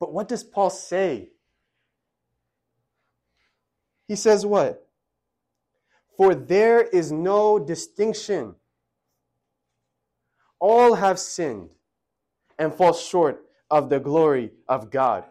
but 0.01 0.13
what 0.13 0.29
does 0.29 0.43
Paul 0.43 0.71
say? 0.71 1.31
He 4.07 4.17
says 4.17 4.47
what? 4.47 4.89
For 6.17 6.35
there 6.35 6.83
is 6.83 7.13
no 7.13 7.59
distinction. 7.59 8.57
All 10.59 10.95
have 10.95 11.19
sinned 11.19 11.71
and 12.59 12.75
fall 12.75 12.95
short 12.95 13.45
of 13.71 13.91
the 13.91 14.01
glory 14.01 14.51
of 14.67 14.91
God. 14.91 15.25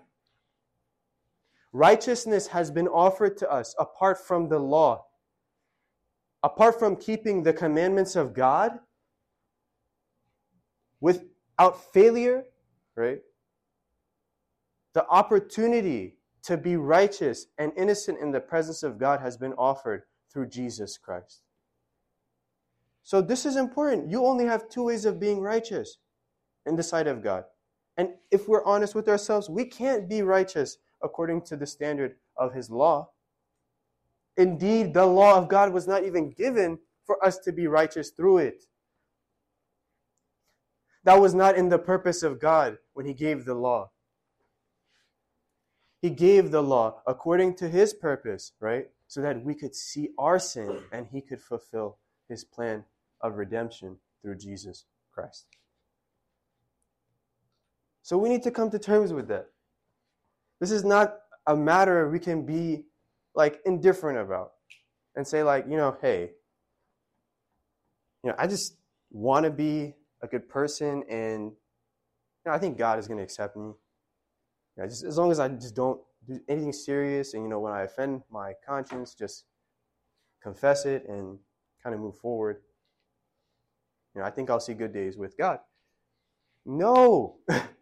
Righteousness 1.74 2.48
has 2.48 2.72
been 2.72 2.88
offered 2.88 3.38
to 3.38 3.52
us 3.52 3.76
apart 3.78 4.20
from 4.20 4.50
the 4.50 4.60
law 4.60 5.08
apart 6.44 6.80
from 6.80 6.96
keeping 6.96 7.44
the 7.44 7.54
commandments 7.54 8.16
of 8.16 8.34
God 8.34 8.80
without 11.00 11.94
failure, 11.94 12.44
right? 12.96 13.20
The 14.94 15.06
opportunity 15.08 16.18
to 16.44 16.58
be 16.58 16.78
righteous 16.78 17.48
and 17.58 17.72
innocent 17.76 18.20
in 18.20 18.32
the 18.32 18.40
presence 18.40 18.84
of 18.84 18.98
God 18.98 19.20
has 19.20 19.38
been 19.38 19.54
offered 19.54 20.04
through 20.32 20.48
Jesus 20.48 20.98
Christ. 20.98 21.42
So 23.04 23.22
this 23.22 23.46
is 23.46 23.56
important. 23.56 24.10
You 24.10 24.26
only 24.26 24.46
have 24.46 24.70
two 24.70 24.84
ways 24.84 25.06
of 25.06 25.20
being 25.20 25.42
righteous 25.42 25.98
in 26.66 26.76
the 26.76 26.84
sight 26.84 27.08
of 27.08 27.24
God. 27.24 27.46
And 27.98 28.10
if 28.32 28.48
we're 28.48 28.66
honest 28.66 28.96
with 28.96 29.08
ourselves, 29.10 29.50
we 29.50 29.66
can't 29.66 30.08
be 30.08 30.22
righteous 30.22 30.78
according 31.04 31.42
to 31.44 31.56
the 31.56 31.68
standard 31.68 32.16
of 32.36 32.54
his 32.54 32.70
law. 32.70 33.10
Indeed, 34.38 34.94
the 34.94 35.06
law 35.06 35.38
of 35.38 35.48
God 35.48 35.74
was 35.74 35.88
not 35.88 36.04
even 36.04 36.30
given 36.30 36.80
for 37.06 37.24
us 37.26 37.40
to 37.40 37.52
be 37.52 37.68
righteous 37.68 38.12
through 38.12 38.40
it. 38.40 38.64
That 41.04 41.22
was 41.22 41.34
not 41.34 41.58
in 41.58 41.70
the 41.70 41.80
purpose 41.80 42.22
of 42.22 42.40
God 42.40 42.78
when 42.94 43.06
He 43.06 43.14
gave 43.14 43.46
the 43.46 43.56
law. 43.56 43.92
He 46.02 46.10
gave 46.10 46.52
the 46.52 46.62
law 46.62 47.02
according 47.08 47.56
to 47.56 47.70
His 47.70 47.94
purpose, 47.94 48.52
right? 48.60 48.90
So 49.08 49.22
that 49.22 49.44
we 49.44 49.56
could 49.56 49.74
see 49.74 50.10
our 50.20 50.38
sin 50.38 50.82
and 50.92 51.08
He 51.12 51.22
could 51.22 51.42
fulfill 51.42 51.98
His 52.28 52.44
plan 52.44 52.84
of 53.22 53.38
redemption 53.38 53.98
through 54.22 54.36
Jesus 54.36 54.84
Christ. 55.14 55.46
So 58.04 58.18
we 58.18 58.30
need 58.30 58.44
to 58.44 58.52
come 58.52 58.70
to 58.72 58.80
terms 58.80 59.14
with 59.14 59.30
that. 59.30 59.50
This 60.60 60.72
is 60.72 60.84
not 60.84 61.18
a 61.46 61.56
matter 61.56 62.10
we 62.10 62.20
can 62.20 62.46
be 62.46 62.84
like 63.36 63.62
indifferent 63.66 64.18
about 64.18 64.54
and 65.16 65.26
say 65.26 65.44
like, 65.44 65.66
you 65.70 65.78
know, 65.78 65.98
hey, 66.02 66.32
you 68.24 68.30
know, 68.30 68.36
I 68.38 68.48
just 68.48 68.78
want 69.12 69.46
to 69.46 69.52
be 69.52 69.94
a 70.22 70.28
good 70.28 70.50
person 70.50 71.04
and 71.10 71.52
you 71.52 72.52
know, 72.52 72.52
I 72.52 72.60
think 72.60 72.78
God 72.78 73.00
is 73.00 73.08
going 73.08 73.18
to 73.18 73.24
accept 73.24 73.56
me. 73.56 73.66
You 74.76 74.84
know, 74.84 74.88
just 74.88 75.04
as 75.04 75.18
long 75.18 75.32
as 75.32 75.40
I 75.40 75.48
just 75.50 75.76
don't 75.76 76.02
do 76.28 76.40
anything 76.50 76.74
serious 76.74 77.34
and 77.34 77.44
you 77.44 77.50
know 77.50 77.60
when 77.60 77.74
I 77.74 77.84
offend 77.84 78.24
my 78.32 78.54
conscience, 78.66 79.14
just 79.14 79.46
confess 80.42 80.86
it 80.86 81.06
and 81.08 81.38
kind 81.84 81.94
of 81.96 82.02
move 82.02 82.18
forward. 82.18 82.62
You 84.14 84.22
know, 84.22 84.28
I 84.28 84.32
think 84.32 84.50
I'll 84.50 84.60
see 84.60 84.74
good 84.74 84.94
days 84.94 85.18
with 85.18 85.38
God. 85.38 85.60
No. 86.66 87.38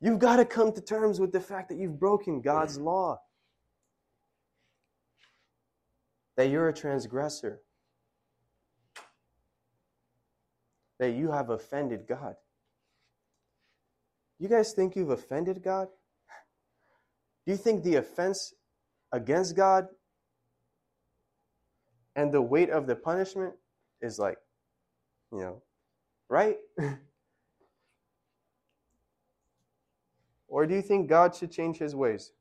you've 0.00 0.18
got 0.18 0.36
to 0.36 0.44
come 0.44 0.72
to 0.72 0.80
terms 0.80 1.20
with 1.20 1.32
the 1.32 1.40
fact 1.40 1.68
that 1.70 1.78
you've 1.78 1.98
broken 1.98 2.40
God's 2.40 2.78
law. 2.78 3.18
that 6.38 6.50
you're 6.50 6.68
a 6.68 6.72
transgressor, 6.72 7.60
that 11.00 11.10
you 11.10 11.32
have 11.32 11.50
offended 11.50 12.06
God. 12.08 12.36
You 14.38 14.48
guys 14.48 14.72
think 14.72 14.94
you've 14.94 15.10
offended 15.10 15.64
God? 15.64 15.88
Do 17.44 17.50
you 17.50 17.58
think 17.58 17.82
the 17.82 17.96
offense 17.96 18.54
against 19.10 19.56
God 19.56 19.88
and 22.14 22.30
the 22.30 22.40
weight 22.40 22.70
of 22.70 22.86
the 22.86 22.94
punishment 22.94 23.54
is 24.00 24.20
like, 24.20 24.38
you 25.32 25.40
know, 25.40 25.62
right? 26.30 26.56
or 30.48 30.66
do 30.66 30.74
you 30.74 30.82
think 30.82 31.08
God 31.08 31.34
should 31.34 31.52
change 31.52 31.76
his 31.78 31.94
ways? 31.94 32.32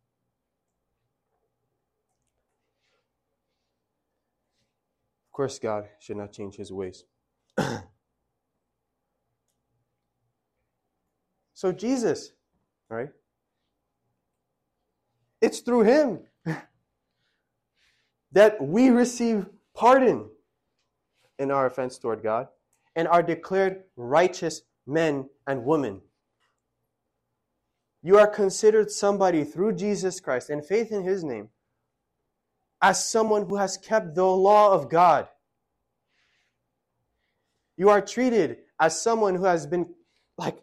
Of 5.28 5.34
course, 5.34 5.60
God 5.60 5.88
should 6.00 6.18
not 6.18 6.32
change 6.32 6.56
his 6.56 6.72
ways. 6.72 7.04
so, 11.54 11.72
Jesus, 11.72 12.32
right? 12.90 13.10
It's 15.42 15.60
through 15.60 15.84
him 15.84 16.22
that 18.32 18.60
we 18.60 18.90
receive 18.90 19.46
pardon 19.76 20.30
in 21.38 21.52
our 21.52 21.68
offense 21.68 22.00
toward 22.00 22.24
God 22.24 22.48
and 22.96 23.08
are 23.08 23.22
declared 23.22 23.84
righteous 23.96 24.64
men 24.88 25.30
and 25.46 25.64
women. 25.66 26.02
You 28.08 28.18
are 28.20 28.28
considered 28.28 28.90
somebody 28.90 29.44
through 29.44 29.74
Jesus 29.74 30.22
Christ 30.22 30.50
and 30.50 30.66
faith 30.66 30.94
in 30.94 31.04
his 31.04 31.26
name 31.26 31.50
as 32.82 33.06
someone 33.06 33.50
who 33.50 33.58
has 33.58 33.76
kept 33.76 34.16
the 34.16 34.24
law 34.24 34.72
of 34.72 34.90
God. 34.90 35.28
You 37.76 37.90
are 37.90 38.00
treated 38.00 38.60
as 38.80 39.02
someone 39.02 39.36
who 39.36 39.44
has 39.44 39.68
been 39.68 39.94
like 40.38 40.58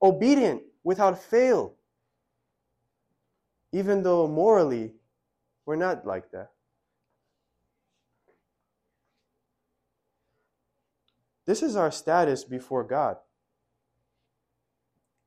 obedient 0.00 0.62
without 0.84 1.20
fail. 1.20 1.74
Even 3.72 4.04
though 4.04 4.28
morally 4.28 4.92
we're 5.66 5.74
not 5.74 6.06
like 6.06 6.30
that. 6.30 6.52
This 11.44 11.60
is 11.60 11.74
our 11.74 11.90
status 11.90 12.44
before 12.44 12.84
God 12.84 13.16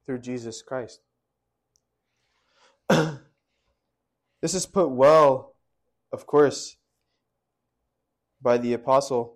through 0.06 0.20
Jesus 0.20 0.62
Christ. 0.62 1.02
this 4.42 4.54
is 4.54 4.66
put 4.66 4.90
well 4.90 5.56
of 6.16 6.26
course, 6.26 6.78
by 8.42 8.58
the 8.58 8.72
apostle 8.72 9.36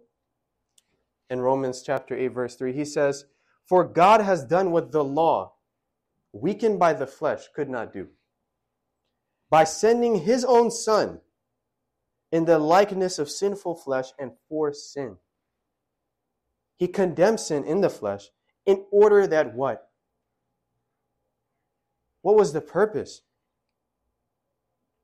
in 1.30 1.42
Romans 1.42 1.84
chapter 1.86 2.16
8, 2.16 2.28
verse 2.30 2.56
3. 2.56 2.72
He 2.72 2.86
says, 2.86 3.26
For 3.66 3.84
God 3.84 4.22
has 4.22 4.46
done 4.46 4.72
what 4.72 4.94
the 4.94 5.04
law, 5.04 5.56
weakened 6.32 6.80
by 6.80 6.94
the 6.94 7.06
flesh, 7.06 7.50
could 7.54 7.70
not 7.70 7.92
do. 7.92 8.08
By 9.50 9.66
sending 9.66 10.22
his 10.22 10.46
own 10.46 10.72
Son 10.72 11.20
in 12.32 12.46
the 12.46 12.60
likeness 12.60 13.20
of 13.20 13.30
sinful 13.30 13.76
flesh 13.76 14.14
and 14.18 14.32
for 14.48 14.72
sin. 14.72 15.18
He 16.78 16.88
condemned 16.88 17.42
sin 17.42 17.66
in 17.66 17.82
the 17.82 17.90
flesh 17.90 18.30
in 18.66 18.86
order 18.90 19.28
that 19.28 19.54
what? 19.54 19.90
What 22.22 22.38
was 22.38 22.54
the 22.54 22.62
purpose? 22.62 23.22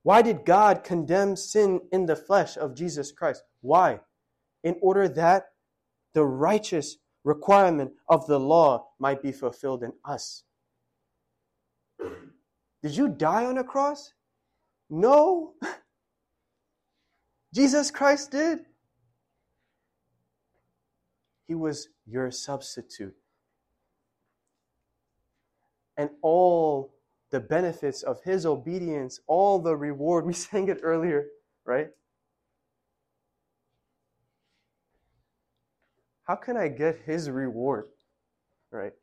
Why 0.06 0.22
did 0.22 0.46
God 0.46 0.84
condemn 0.84 1.36
sin 1.36 1.82
in 1.92 2.06
the 2.06 2.16
flesh 2.16 2.58
of 2.58 2.76
Jesus 2.76 3.12
Christ? 3.12 3.42
Why? 3.62 4.02
In 4.64 4.76
order 4.80 5.08
that 5.10 5.48
the 6.14 6.24
righteous 6.24 6.98
requirement 7.24 7.92
of 8.08 8.28
the 8.28 8.40
law 8.40 8.90
might 9.00 9.24
be 9.24 9.32
fulfilled 9.32 9.82
in 9.82 9.94
us. 10.06 10.44
Did 12.84 12.96
you 12.96 13.10
die 13.10 13.46
on 13.46 13.58
a 13.58 13.64
cross? 13.64 14.14
No. 14.92 15.54
Jesus 17.56 17.90
Christ 17.90 18.30
did. 18.30 18.60
He 21.48 21.56
was 21.56 21.90
your 22.06 22.30
substitute. 22.30 23.16
And 25.98 26.12
all 26.22 26.95
the 27.36 27.42
benefits 27.42 28.02
of 28.02 28.22
his 28.24 28.46
obedience, 28.46 29.20
all 29.28 29.60
the 29.60 29.76
reward. 29.76 30.26
We 30.32 30.32
sang 30.32 30.70
it 30.70 30.80
earlier, 30.82 31.26
right? 31.66 31.90
How 36.24 36.36
can 36.36 36.56
I 36.56 36.70
get 36.70 37.02
his 37.06 37.30
reward? 37.30 37.88
Right? 38.72 38.94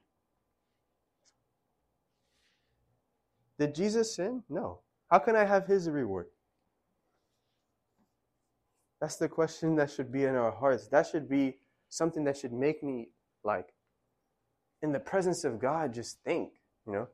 Did 3.58 3.74
Jesus 3.74 4.16
sin? 4.16 4.42
No. 4.48 4.80
How 5.10 5.18
can 5.18 5.36
I 5.36 5.44
have 5.44 5.66
his 5.66 5.90
reward? 5.90 6.28
That's 8.98 9.16
the 9.16 9.28
question 9.28 9.76
that 9.76 9.90
should 9.90 10.10
be 10.10 10.24
in 10.24 10.36
our 10.36 10.52
hearts. 10.52 10.88
That 10.88 11.06
should 11.06 11.28
be 11.28 11.58
something 11.90 12.24
that 12.24 12.38
should 12.38 12.54
make 12.54 12.82
me 12.82 13.10
like 13.44 13.74
in 14.80 14.90
the 14.90 15.00
presence 15.00 15.44
of 15.44 15.60
God 15.60 15.92
just 15.92 16.22
think, 16.24 16.52
you 16.86 16.94
know? 16.94 17.08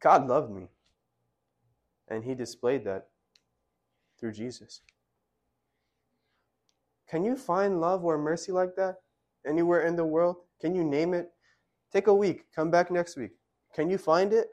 God 0.00 0.26
loved 0.26 0.50
me. 0.50 0.68
And 2.08 2.24
he 2.24 2.34
displayed 2.34 2.84
that 2.84 3.08
through 4.18 4.32
Jesus. 4.32 4.80
Can 7.08 7.24
you 7.24 7.36
find 7.36 7.80
love 7.80 8.04
or 8.04 8.18
mercy 8.18 8.52
like 8.52 8.76
that 8.76 8.96
anywhere 9.46 9.86
in 9.86 9.96
the 9.96 10.04
world? 10.04 10.36
Can 10.60 10.74
you 10.74 10.84
name 10.84 11.14
it? 11.14 11.30
Take 11.92 12.06
a 12.06 12.14
week, 12.14 12.44
come 12.54 12.70
back 12.70 12.90
next 12.90 13.16
week. 13.16 13.32
Can 13.74 13.90
you 13.90 13.98
find 13.98 14.32
it? 14.32 14.48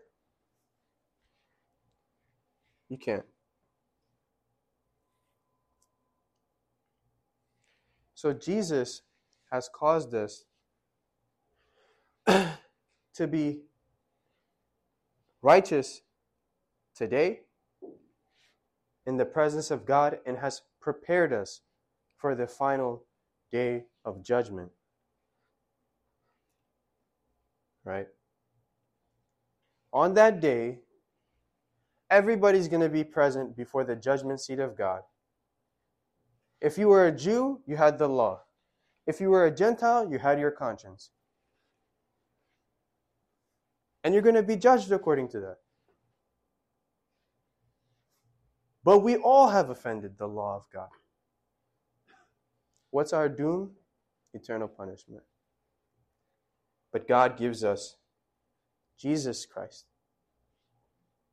You 2.89 2.97
can't. 2.97 3.25
So 8.15 8.33
Jesus 8.33 9.01
has 9.51 9.69
caused 9.71 10.15
us 10.15 10.45
to 12.27 13.27
be 13.27 13.61
righteous 15.47 16.01
today 16.93 17.39
in 19.05 19.15
the 19.15 19.23
presence 19.23 19.71
of 19.71 19.85
God 19.85 20.19
and 20.25 20.39
has 20.39 20.63
prepared 20.81 21.31
us 21.31 21.61
for 22.17 22.35
the 22.35 22.45
final 22.45 23.05
day 23.49 23.85
of 24.03 24.21
judgment. 24.21 24.69
Right? 27.85 28.07
On 29.93 30.13
that 30.15 30.41
day, 30.41 30.79
everybody's 32.11 32.67
going 32.67 32.81
to 32.81 32.89
be 32.89 33.05
present 33.05 33.55
before 33.55 33.85
the 33.85 33.95
judgment 33.95 34.41
seat 34.41 34.59
of 34.59 34.77
God. 34.77 35.03
If 36.59 36.77
you 36.77 36.89
were 36.89 37.07
a 37.07 37.11
Jew, 37.13 37.61
you 37.65 37.77
had 37.77 37.97
the 37.97 38.09
law. 38.09 38.41
If 39.05 39.21
you 39.21 39.29
were 39.29 39.45
a 39.45 39.55
Gentile, 39.55 40.11
you 40.11 40.19
had 40.19 40.41
your 40.41 40.51
conscience. 40.51 41.11
And 44.07 44.13
you're 44.13 44.23
going 44.23 44.35
to 44.35 44.41
be 44.41 44.55
judged 44.55 44.89
according 44.93 45.27
to 45.31 45.41
that. 45.41 45.57
But 48.81 48.99
we 48.99 49.17
all 49.17 49.49
have 49.49 49.69
offended 49.69 50.17
the 50.17 50.29
law 50.29 50.55
of 50.55 50.63
God. 50.71 50.87
What's 52.89 53.11
our 53.11 53.27
doom? 53.27 53.71
Eternal 54.33 54.69
punishment. 54.69 55.23
But 56.93 57.05
God 57.05 57.37
gives 57.37 57.65
us 57.65 57.97
Jesus 58.97 59.45
Christ. 59.45 59.87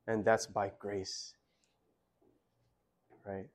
And 0.05 0.25
that's 0.25 0.45
by 0.45 0.73
grace. 0.77 1.33
Right? 3.25 3.47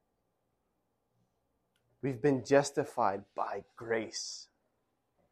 We've 2.00 2.22
been 2.22 2.42
justified 2.42 3.24
by 3.36 3.64
grace. 3.76 4.48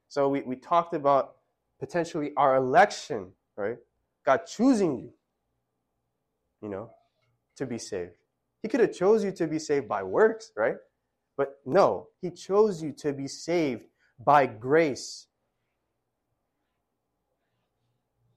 So 0.08 0.28
we, 0.28 0.42
we 0.42 0.56
talked 0.56 0.92
about 0.92 1.36
potentially 1.80 2.32
our 2.36 2.54
election, 2.54 3.32
right? 3.58 3.76
God 4.24 4.46
choosing 4.46 4.98
you, 4.98 5.12
you 6.62 6.68
know, 6.68 6.90
to 7.56 7.66
be 7.66 7.78
saved. 7.78 8.12
He 8.62 8.68
could 8.68 8.80
have 8.80 8.94
chose 8.94 9.24
you 9.24 9.32
to 9.32 9.46
be 9.46 9.58
saved 9.58 9.88
by 9.88 10.02
works, 10.02 10.52
right? 10.56 10.76
But 11.36 11.56
no, 11.66 12.08
he 12.20 12.30
chose 12.30 12.82
you 12.82 12.92
to 12.98 13.12
be 13.12 13.28
saved 13.28 13.84
by 14.18 14.46
grace. 14.46 15.26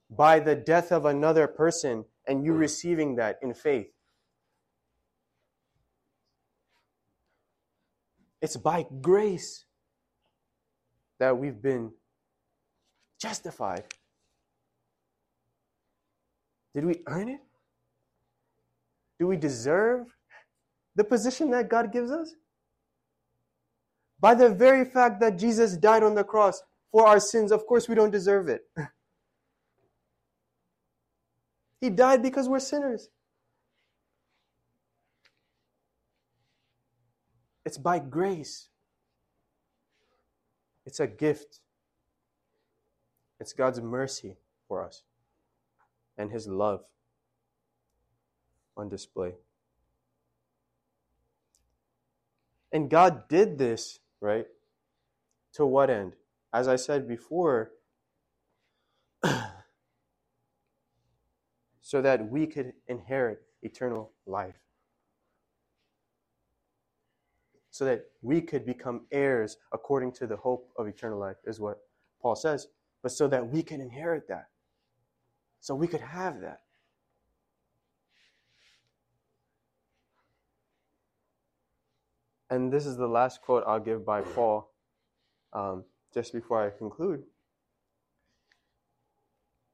By 0.09 0.39
the 0.39 0.55
death 0.55 0.91
of 0.91 1.05
another 1.05 1.47
person 1.47 2.05
and 2.27 2.45
you 2.45 2.53
receiving 2.53 3.15
that 3.15 3.39
in 3.41 3.53
faith. 3.53 3.87
It's 8.41 8.57
by 8.57 8.85
grace 9.01 9.65
that 11.19 11.37
we've 11.37 11.61
been 11.61 11.91
justified. 13.19 13.83
Did 16.73 16.85
we 16.85 17.01
earn 17.07 17.29
it? 17.29 17.41
Do 19.19 19.27
we 19.27 19.37
deserve 19.37 20.07
the 20.95 21.03
position 21.03 21.51
that 21.51 21.69
God 21.69 21.91
gives 21.91 22.11
us? 22.11 22.33
By 24.19 24.35
the 24.35 24.49
very 24.49 24.85
fact 24.85 25.19
that 25.19 25.37
Jesus 25.37 25.75
died 25.75 26.03
on 26.03 26.15
the 26.15 26.23
cross 26.23 26.61
for 26.91 27.07
our 27.07 27.19
sins, 27.19 27.51
of 27.51 27.65
course 27.65 27.89
we 27.89 27.95
don't 27.95 28.11
deserve 28.11 28.47
it. 28.47 28.61
he 31.81 31.89
died 31.89 32.21
because 32.21 32.47
we're 32.47 32.59
sinners. 32.59 33.09
It's 37.65 37.77
by 37.77 37.99
grace. 37.99 38.69
It's 40.85 40.99
a 40.99 41.07
gift. 41.07 41.59
It's 43.39 43.53
God's 43.53 43.81
mercy 43.81 44.37
for 44.67 44.83
us 44.83 45.03
and 46.17 46.31
His 46.31 46.47
love 46.47 46.81
on 48.77 48.89
display. 48.89 49.33
And 52.71 52.89
God 52.89 53.27
did 53.27 53.57
this, 53.57 53.99
right? 54.21 54.47
To 55.53 55.65
what 55.65 55.89
end? 55.89 56.13
As 56.53 56.67
I 56.67 56.77
said 56.77 57.07
before, 57.07 57.71
so 61.81 62.01
that 62.01 62.29
we 62.29 62.47
could 62.47 62.73
inherit 62.87 63.41
eternal 63.61 64.11
life. 64.25 64.55
so 67.71 67.85
that 67.85 68.05
we 68.21 68.41
could 68.41 68.65
become 68.65 69.01
heirs 69.11 69.57
according 69.71 70.11
to 70.11 70.27
the 70.27 70.35
hope 70.35 70.69
of 70.77 70.87
eternal 70.87 71.17
life, 71.17 71.37
is 71.45 71.59
what 71.59 71.79
Paul 72.21 72.35
says. 72.35 72.67
But 73.01 73.13
so 73.13 73.27
that 73.29 73.47
we 73.47 73.63
can 73.63 73.81
inherit 73.81 74.27
that. 74.27 74.49
So 75.61 75.75
we 75.75 75.87
could 75.87 76.01
have 76.01 76.41
that. 76.41 76.61
And 82.49 82.73
this 82.73 82.85
is 82.85 82.97
the 82.97 83.07
last 83.07 83.41
quote 83.41 83.63
I'll 83.65 83.79
give 83.79 84.05
by 84.05 84.21
Paul 84.21 84.69
um, 85.53 85.85
just 86.13 86.33
before 86.33 86.65
I 86.65 86.71
conclude. 86.71 87.23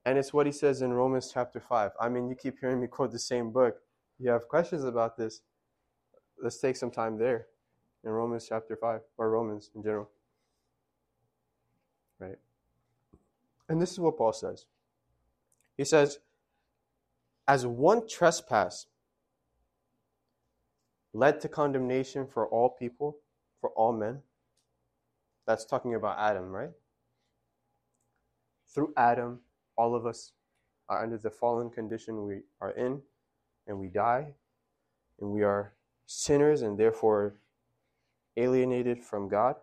And 0.06 0.18
it's 0.18 0.32
what 0.34 0.46
he 0.46 0.52
says 0.52 0.82
in 0.82 0.94
Romans 0.94 1.32
chapter 1.34 1.60
5. 1.60 1.92
I 2.00 2.10
mean, 2.10 2.30
you 2.30 2.36
keep 2.36 2.60
hearing 2.60 2.80
me 2.80 2.88
quote 2.88 3.12
the 3.12 3.20
same 3.20 3.52
book. 3.52 3.78
You 4.20 4.30
have 4.30 4.48
questions 4.48 4.84
about 4.84 5.18
this. 5.18 5.42
Let's 6.42 6.60
take 6.60 6.76
some 6.76 6.92
time 6.92 7.18
there 7.18 7.48
in 8.04 8.12
Romans 8.12 8.46
chapter 8.48 8.76
5, 8.76 9.02
or 9.18 9.30
Romans 9.32 9.72
in 9.74 9.84
general. 9.84 10.10
Right? 12.20 12.38
And 13.70 13.82
this 13.82 13.92
is 13.92 14.00
what 14.00 14.18
Paul 14.18 14.34
says. 14.34 14.66
He 15.78 15.86
says, 15.86 16.19
As 17.47 17.65
one 17.65 18.07
trespass 18.07 18.88
led 21.13 21.39
to 21.41 21.47
condemnation 21.47 22.28
for 22.28 22.47
all 22.47 22.69
people, 22.69 23.19
for 23.61 23.69
all 23.71 23.93
men, 23.93 24.21
that's 25.45 25.65
talking 25.65 25.95
about 25.95 26.19
Adam, 26.19 26.51
right? 26.51 26.71
Through 28.73 28.93
Adam, 28.97 29.39
all 29.78 29.95
of 29.95 30.05
us 30.05 30.34
are 30.89 31.03
under 31.03 31.17
the 31.17 31.30
fallen 31.30 31.69
condition 31.69 32.25
we 32.25 32.41
are 32.59 32.71
in, 32.71 33.01
and 33.65 33.80
we 33.80 33.88
die, 33.88 34.34
and 35.19 35.32
we 35.32 35.43
are 35.43 35.73
sinners, 36.05 36.61
and 36.61 36.78
therefore 36.78 37.36
alienated 38.36 39.03
from 39.03 39.28
God? 39.28 39.55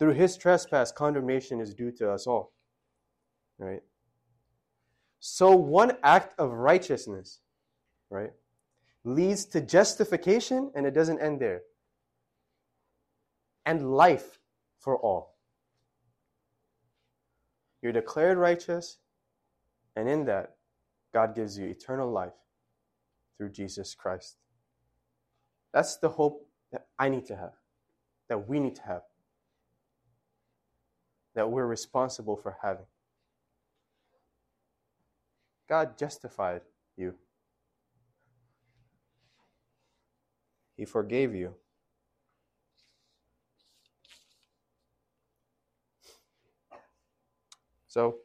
Through 0.00 0.14
his 0.14 0.36
trespass, 0.38 0.90
condemnation 0.90 1.60
is 1.60 1.74
due 1.74 1.92
to 1.92 2.10
us 2.10 2.26
all. 2.26 2.54
Right? 3.58 3.82
So 5.20 5.54
one 5.54 5.98
act 6.02 6.34
of 6.40 6.52
righteousness, 6.52 7.40
right, 8.08 8.32
leads 9.04 9.44
to 9.44 9.60
justification, 9.60 10.72
and 10.74 10.86
it 10.86 10.94
doesn't 10.94 11.20
end 11.20 11.38
there. 11.38 11.60
And 13.66 13.94
life 13.94 14.38
for 14.78 14.96
all. 14.96 15.36
You're 17.82 17.92
declared 17.92 18.38
righteous, 18.38 18.96
and 19.96 20.08
in 20.08 20.24
that, 20.24 20.56
God 21.12 21.34
gives 21.34 21.58
you 21.58 21.66
eternal 21.66 22.10
life 22.10 22.32
through 23.36 23.50
Jesus 23.50 23.94
Christ. 23.94 24.36
That's 25.74 25.96
the 25.98 26.08
hope 26.08 26.46
that 26.72 26.86
I 26.98 27.10
need 27.10 27.26
to 27.26 27.36
have, 27.36 27.52
that 28.30 28.48
we 28.48 28.60
need 28.60 28.76
to 28.76 28.82
have, 28.82 29.02
that 31.34 31.50
we're 31.50 31.66
responsible 31.66 32.36
for 32.36 32.56
having. 32.62 32.86
God 35.68 35.96
justified 35.96 36.62
you, 36.96 37.14
He 40.76 40.84
forgave 40.84 41.34
you. 41.34 41.54
So, 47.86 48.18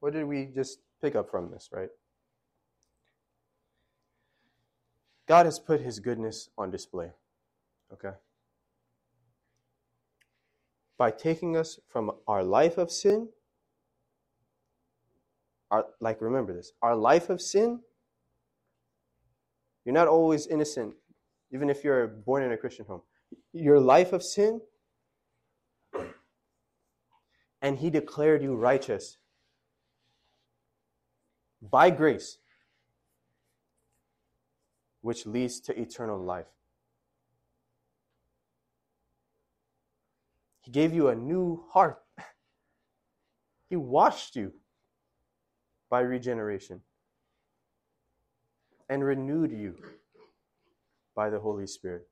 what 0.00 0.14
did 0.14 0.24
we 0.24 0.46
just 0.46 0.80
pick 1.00 1.14
up 1.14 1.30
from 1.30 1.50
this, 1.50 1.68
right? 1.72 1.90
God 5.26 5.46
has 5.46 5.58
put 5.58 5.80
his 5.80 5.98
goodness 5.98 6.48
on 6.56 6.70
display. 6.70 7.10
Okay? 7.92 8.16
By 10.98 11.10
taking 11.10 11.56
us 11.56 11.78
from 11.88 12.10
our 12.26 12.42
life 12.42 12.78
of 12.78 12.90
sin, 12.90 13.28
our, 15.70 15.86
like 16.00 16.20
remember 16.20 16.54
this, 16.54 16.72
our 16.80 16.96
life 16.96 17.28
of 17.28 17.40
sin, 17.40 17.80
you're 19.84 19.94
not 19.94 20.08
always 20.08 20.46
innocent, 20.46 20.94
even 21.52 21.70
if 21.70 21.84
you're 21.84 22.06
born 22.06 22.42
in 22.42 22.52
a 22.52 22.56
Christian 22.56 22.86
home. 22.86 23.02
Your 23.52 23.78
life 23.78 24.12
of 24.12 24.22
sin, 24.22 24.60
and 27.62 27.78
he 27.78 27.90
declared 27.90 28.42
you 28.42 28.54
righteous 28.54 29.18
by 31.60 31.90
grace 31.90 32.38
which 35.00 35.24
leads 35.24 35.60
to 35.60 35.80
eternal 35.80 36.18
life. 36.18 36.46
He 40.66 40.72
gave 40.72 40.92
you 40.92 41.08
a 41.08 41.14
new 41.14 41.64
heart. 41.70 42.02
He 43.68 43.74
washed 43.74 44.36
you 44.36 44.52
by 45.90 45.98
regeneration 46.00 46.82
and 48.88 49.04
renewed 49.04 49.50
you 49.50 49.74
by 51.16 51.30
the 51.30 51.40
Holy 51.40 51.66
Spirit. 51.66 52.06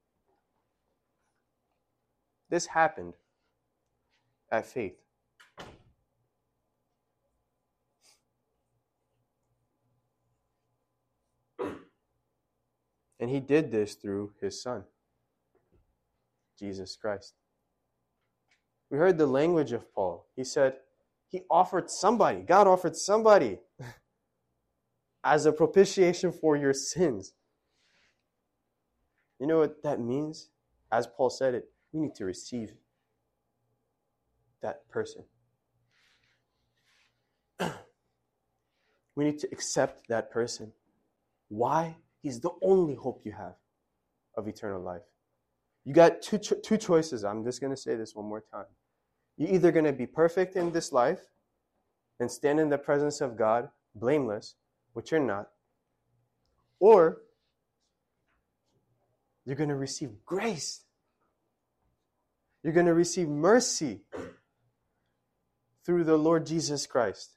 This 2.51 2.67
happened 2.67 3.15
at 4.51 4.67
faith. 4.67 4.97
And 13.21 13.31
he 13.31 13.39
did 13.39 13.71
this 13.71 13.95
through 13.95 14.33
his 14.41 14.61
son, 14.61 14.83
Jesus 16.59 16.97
Christ. 16.97 17.35
We 18.95 19.01
heard 19.01 19.19
the 19.19 19.27
language 19.27 19.73
of 19.73 19.93
Paul. 19.93 20.29
He 20.37 20.45
said, 20.45 20.77
He 21.27 21.43
offered 21.51 21.91
somebody, 21.91 22.43
God 22.43 22.69
offered 22.69 22.95
somebody 22.95 23.59
as 25.25 25.47
a 25.47 25.53
propitiation 25.53 26.31
for 26.31 26.55
your 26.55 26.73
sins. 26.73 27.35
You 29.41 29.49
know 29.49 29.59
what 29.59 29.83
that 29.83 29.99
means? 29.99 30.51
As 30.93 31.09
Paul 31.09 31.29
said 31.29 31.55
it, 31.55 31.69
we 31.93 32.03
need 32.03 32.15
to 32.15 32.25
receive 32.25 32.75
that 34.63 34.89
person. 34.89 35.25
we 39.17 39.25
need 39.25 39.41
to 39.41 39.49
accept 39.51 40.07
that 40.07 40.31
person. 40.31 40.71
Why? 41.49 41.97
He's 42.23 42.39
the 42.39 42.53
only 42.63 42.95
hope 42.95 43.23
you 43.25 43.33
have 43.33 43.57
of 44.37 44.47
eternal 44.47 44.81
life. 44.81 45.03
You 45.85 45.93
got 45.95 46.23
two, 46.23 46.39
cho- 46.39 46.61
two 46.63 46.77
choices. 46.77 47.25
I'm 47.25 47.43
just 47.43 47.61
going 47.61 47.75
to 47.75 47.77
say 47.77 47.97
this 47.97 48.15
one 48.15 48.27
more 48.27 48.45
time. 48.53 48.67
You're 49.37 49.51
either 49.51 49.73
going 49.73 49.85
to 49.85 49.93
be 49.93 50.07
perfect 50.07 50.57
in 50.57 50.73
this 50.73 50.93
life 50.93 51.21
and 52.21 52.31
stand 52.31 52.61
in 52.61 52.69
the 52.69 52.79
presence 52.79 53.21
of 53.21 53.37
God 53.37 53.69
blameless, 53.95 54.55
which 54.93 55.11
you're 55.11 55.21
not, 55.21 55.49
or 56.79 57.23
you're 59.45 59.57
going 59.57 59.69
to 59.69 59.77
receive 59.77 60.11
grace. 60.25 60.83
You're 62.63 62.73
going 62.73 62.87
to 62.87 62.95
receive 62.95 63.29
mercy 63.29 64.03
through 65.85 66.05
the 66.05 66.17
Lord 66.17 66.47
Jesus 66.47 66.87
Christ 66.87 67.33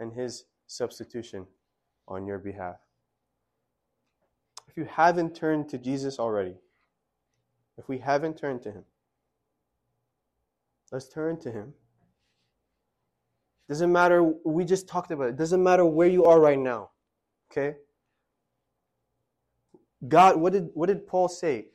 and 0.00 0.12
his 0.12 0.44
substitution 0.66 1.46
on 2.08 2.26
your 2.26 2.38
behalf 2.38 2.76
if 4.76 4.80
you 4.80 4.88
haven't 4.90 5.34
turned 5.34 5.70
to 5.70 5.78
Jesus 5.78 6.18
already, 6.18 6.54
if 7.78 7.88
we 7.88 7.96
haven't 7.96 8.36
turned 8.36 8.60
to 8.62 8.70
Him, 8.70 8.84
let's 10.92 11.08
turn 11.08 11.38
to 11.40 11.50
Him. 11.50 11.74
Doesn't 13.68 13.90
matter, 13.90 14.22
we 14.44 14.64
just 14.64 14.88
talked 14.88 15.10
about 15.10 15.28
it. 15.28 15.36
Doesn't 15.36 15.62
matter 15.62 15.84
where 15.84 16.08
you 16.08 16.24
are 16.24 16.40
right 16.40 16.58
now. 16.58 16.90
Okay? 17.50 17.76
God, 20.06 20.36
what 20.36 20.52
did, 20.52 20.68
what 20.74 20.86
did 20.86 21.06
Paul 21.06 21.28
say? 21.28 21.66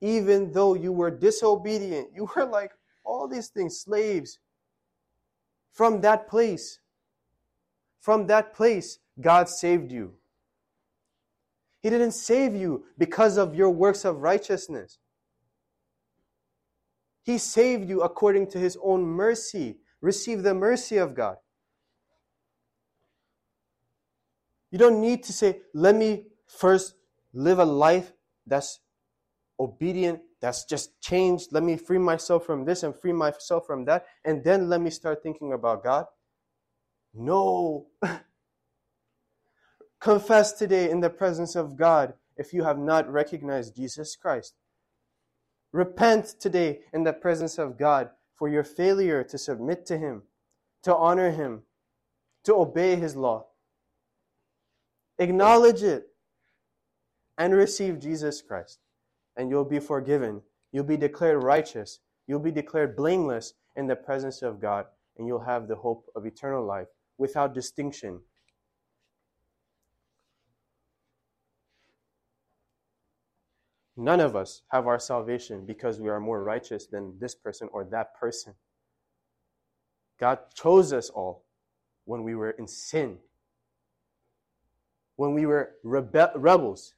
Even 0.00 0.52
though 0.52 0.74
you 0.74 0.92
were 0.92 1.10
disobedient, 1.10 2.08
you 2.14 2.28
were 2.34 2.44
like 2.44 2.72
all 3.04 3.28
these 3.28 3.48
things, 3.48 3.80
slaves. 3.80 4.38
From 5.72 6.00
that 6.00 6.28
place, 6.28 6.80
from 8.00 8.26
that 8.26 8.54
place, 8.54 8.98
God 9.20 9.48
saved 9.48 9.92
you. 9.92 10.14
He 11.82 11.90
didn't 11.90 12.12
save 12.12 12.54
you 12.54 12.84
because 12.98 13.38
of 13.38 13.54
your 13.54 13.70
works 13.70 14.04
of 14.04 14.20
righteousness. 14.20 14.98
He 17.30 17.38
saved 17.38 17.88
you 17.88 18.02
according 18.02 18.48
to 18.48 18.58
his 18.58 18.76
own 18.82 19.04
mercy. 19.04 19.78
Receive 20.00 20.42
the 20.42 20.52
mercy 20.52 20.96
of 20.96 21.14
God. 21.14 21.36
You 24.72 24.78
don't 24.80 25.00
need 25.00 25.22
to 25.22 25.32
say, 25.32 25.60
let 25.72 25.94
me 25.94 26.24
first 26.48 26.96
live 27.32 27.60
a 27.60 27.64
life 27.64 28.12
that's 28.48 28.80
obedient, 29.60 30.22
that's 30.40 30.64
just 30.64 31.00
changed. 31.00 31.52
Let 31.52 31.62
me 31.62 31.76
free 31.76 31.98
myself 31.98 32.44
from 32.44 32.64
this 32.64 32.82
and 32.82 32.96
free 32.96 33.12
myself 33.12 33.64
from 33.64 33.84
that, 33.84 34.06
and 34.24 34.42
then 34.42 34.68
let 34.68 34.80
me 34.80 34.90
start 34.90 35.22
thinking 35.22 35.52
about 35.52 35.84
God. 35.84 36.06
No. 37.14 37.86
Confess 40.00 40.52
today 40.54 40.90
in 40.90 40.98
the 40.98 41.10
presence 41.10 41.54
of 41.54 41.76
God 41.76 42.14
if 42.36 42.52
you 42.52 42.64
have 42.64 42.78
not 42.78 43.08
recognized 43.08 43.76
Jesus 43.76 44.16
Christ. 44.16 44.54
Repent 45.72 46.34
today 46.40 46.80
in 46.92 47.04
the 47.04 47.12
presence 47.12 47.58
of 47.58 47.78
God 47.78 48.10
for 48.34 48.48
your 48.48 48.64
failure 48.64 49.22
to 49.24 49.38
submit 49.38 49.86
to 49.86 49.98
Him, 49.98 50.22
to 50.82 50.94
honor 50.94 51.30
Him, 51.30 51.62
to 52.44 52.54
obey 52.54 52.96
His 52.96 53.14
law. 53.14 53.46
Acknowledge 55.18 55.82
it 55.82 56.08
and 57.38 57.54
receive 57.54 58.00
Jesus 58.00 58.42
Christ, 58.42 58.78
and 59.36 59.50
you'll 59.50 59.64
be 59.64 59.78
forgiven. 59.78 60.42
You'll 60.72 60.84
be 60.84 60.96
declared 60.96 61.42
righteous. 61.42 62.00
You'll 62.26 62.40
be 62.40 62.50
declared 62.50 62.96
blameless 62.96 63.54
in 63.76 63.86
the 63.86 63.96
presence 63.96 64.42
of 64.42 64.60
God, 64.60 64.86
and 65.18 65.26
you'll 65.26 65.44
have 65.44 65.68
the 65.68 65.76
hope 65.76 66.06
of 66.16 66.26
eternal 66.26 66.64
life 66.64 66.88
without 67.18 67.54
distinction 67.54 68.20
None 74.00 74.20
of 74.20 74.34
us 74.34 74.62
have 74.72 74.86
our 74.86 74.98
salvation 74.98 75.66
because 75.66 76.00
we 76.00 76.08
are 76.08 76.20
more 76.20 76.42
righteous 76.42 76.86
than 76.86 77.18
this 77.20 77.34
person 77.34 77.68
or 77.70 77.84
that 77.84 78.18
person. 78.18 78.54
God 80.18 80.38
chose 80.54 80.94
us 80.94 81.10
all 81.10 81.44
when 82.06 82.22
we 82.22 82.34
were 82.34 82.52
in 82.52 82.66
sin, 82.66 83.18
when 85.16 85.34
we 85.34 85.44
were 85.44 85.72
rebe- 85.84 86.32
rebels, 86.34 86.94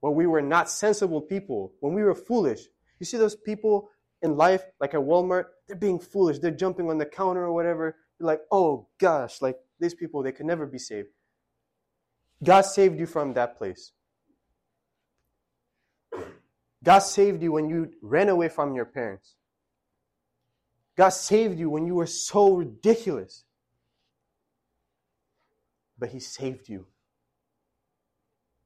when 0.00 0.16
we 0.16 0.26
were 0.26 0.42
not 0.42 0.68
sensible 0.68 1.20
people, 1.20 1.74
when 1.78 1.94
we 1.94 2.02
were 2.02 2.16
foolish. 2.16 2.62
You 2.98 3.06
see 3.06 3.18
those 3.18 3.36
people 3.36 3.90
in 4.20 4.36
life, 4.36 4.64
like 4.80 4.94
at 4.94 5.00
Walmart, 5.00 5.44
they're 5.68 5.76
being 5.76 6.00
foolish. 6.00 6.40
They're 6.40 6.50
jumping 6.50 6.90
on 6.90 6.98
the 6.98 7.06
counter 7.06 7.44
or 7.44 7.52
whatever. 7.52 7.94
You're 8.18 8.26
like, 8.26 8.40
oh 8.50 8.88
gosh, 8.98 9.40
like 9.40 9.58
these 9.78 9.94
people, 9.94 10.24
they 10.24 10.32
can 10.32 10.48
never 10.48 10.66
be 10.66 10.80
saved. 10.80 11.10
God 12.42 12.62
saved 12.62 12.98
you 12.98 13.06
from 13.06 13.34
that 13.34 13.58
place. 13.58 13.92
God 16.82 17.00
saved 17.00 17.42
you 17.42 17.52
when 17.52 17.68
you 17.68 17.92
ran 18.02 18.28
away 18.28 18.48
from 18.48 18.74
your 18.74 18.84
parents. 18.84 19.34
God 20.96 21.10
saved 21.10 21.58
you 21.58 21.70
when 21.70 21.86
you 21.86 21.94
were 21.94 22.06
so 22.06 22.54
ridiculous. 22.54 23.44
But 25.98 26.10
He 26.10 26.20
saved 26.20 26.68
you. 26.68 26.86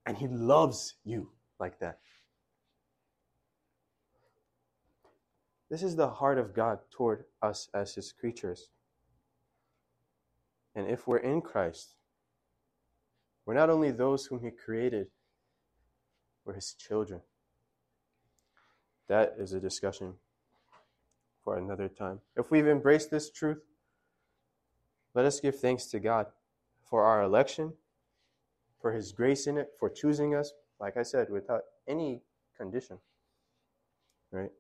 And 0.05 0.17
He 0.17 0.29
loves 0.29 0.95
you 1.05 1.31
like 1.59 1.79
that. 1.81 1.99
This 5.71 5.83
is 5.83 5.97
the 5.97 6.09
heart 6.09 6.39
of 6.39 6.55
God 6.55 6.81
toward 6.91 7.25
us 7.41 7.69
as 7.73 7.95
His 7.95 8.13
creatures. 8.13 8.69
And 10.75 10.87
if 10.87 11.07
we're 11.07 11.19
in 11.19 11.41
Christ, 11.41 11.95
we're 13.47 13.55
not 13.55 13.71
only 13.71 13.91
those 13.91 14.27
whom 14.27 14.41
He 14.41 14.51
created, 14.51 15.07
we're 16.45 16.55
His 16.55 16.75
children. 16.75 17.23
That 19.09 19.35
is 19.39 19.53
a 19.53 19.61
discussion 19.61 20.15
for 21.43 21.57
another 21.57 21.89
time. 21.89 22.21
If 22.37 22.51
we've 22.51 22.67
embraced 22.67 23.11
this 23.11 23.31
truth, 23.31 23.63
let 25.15 25.25
us 25.25 25.41
give 25.41 25.59
thanks 25.59 25.87
to 25.87 26.01
God 26.01 26.27
for 26.85 27.05
our 27.05 27.23
election, 27.23 27.75
for 28.81 28.93
His 28.93 29.13
grace 29.13 29.47
in 29.47 29.59
it, 29.59 29.73
for 29.79 29.91
choosing 29.91 30.35
us, 30.35 30.53
like 30.81 30.97
I 30.97 31.03
said, 31.03 31.31
without 31.31 31.63
any 31.87 32.23
condition. 32.57 32.99
Right? 34.31 34.53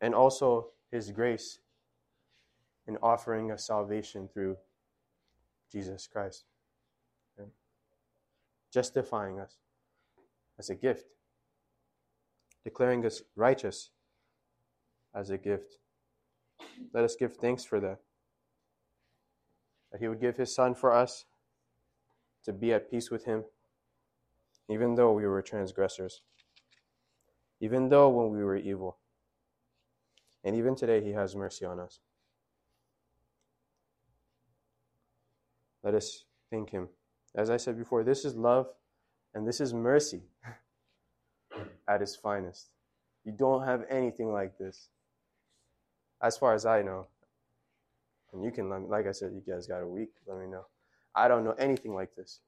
And 0.00 0.14
also 0.14 0.68
His 0.90 1.10
grace 1.10 1.58
in 2.86 2.98
offering 3.02 3.50
us 3.50 3.66
salvation 3.66 4.28
through 4.32 4.56
Jesus 5.72 6.06
Christ. 6.06 6.44
Right? 7.36 7.48
justifying 8.74 9.38
us 9.38 9.54
as 10.58 10.68
a 10.68 10.74
gift, 10.74 11.06
declaring 12.64 13.04
us 13.04 13.22
righteous 13.36 13.90
as 15.14 15.30
a 15.30 15.38
gift. 15.38 15.76
Let 16.92 17.04
us 17.04 17.14
give 17.14 17.36
thanks 17.36 17.64
for 17.64 17.78
that. 17.80 17.98
That 19.92 20.00
He 20.00 20.08
would 20.08 20.20
give 20.20 20.36
His 20.36 20.54
Son 20.54 20.74
for 20.74 20.92
us 20.92 21.26
to 22.44 22.52
be 22.52 22.72
at 22.72 22.90
peace 22.90 23.10
with 23.10 23.26
Him, 23.26 23.44
even 24.68 24.94
though 24.94 25.12
we 25.12 25.26
were 25.26 25.42
transgressors, 25.42 26.22
even 27.60 27.88
though 27.90 28.08
when 28.08 28.30
we 28.30 28.42
were 28.42 28.56
evil. 28.56 28.98
And 30.42 30.56
even 30.56 30.74
today, 30.74 31.02
He 31.02 31.12
has 31.12 31.36
mercy 31.36 31.64
on 31.64 31.78
us. 31.78 32.00
Let 35.82 35.94
us 35.94 36.24
thank 36.50 36.70
Him. 36.70 36.88
As 37.34 37.50
I 37.50 37.56
said 37.56 37.76
before, 37.76 38.04
this 38.04 38.24
is 38.24 38.36
love 38.36 38.68
and 39.34 39.46
this 39.46 39.60
is 39.60 39.74
mercy 39.74 40.22
at 41.88 42.02
its 42.02 42.16
finest. 42.16 42.68
You 43.24 43.32
don't 43.32 43.64
have 43.64 43.84
anything 43.88 44.32
like 44.32 44.58
this, 44.58 44.88
as 46.22 46.36
far 46.36 46.54
as 46.54 46.66
I 46.66 46.82
know. 46.82 47.06
And 48.32 48.44
you 48.44 48.50
can, 48.50 48.88
like 48.88 49.06
I 49.06 49.12
said, 49.12 49.32
you 49.32 49.42
guys 49.52 49.66
got 49.66 49.82
a 49.82 49.86
week. 49.86 50.10
Let 50.26 50.38
me 50.38 50.46
know. 50.46 50.66
I 51.14 51.28
don't 51.28 51.44
know 51.44 51.54
anything 51.58 51.94
like 51.94 52.14
this. 52.16 52.40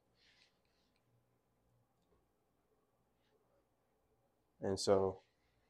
And 4.61 4.79
so 4.79 5.21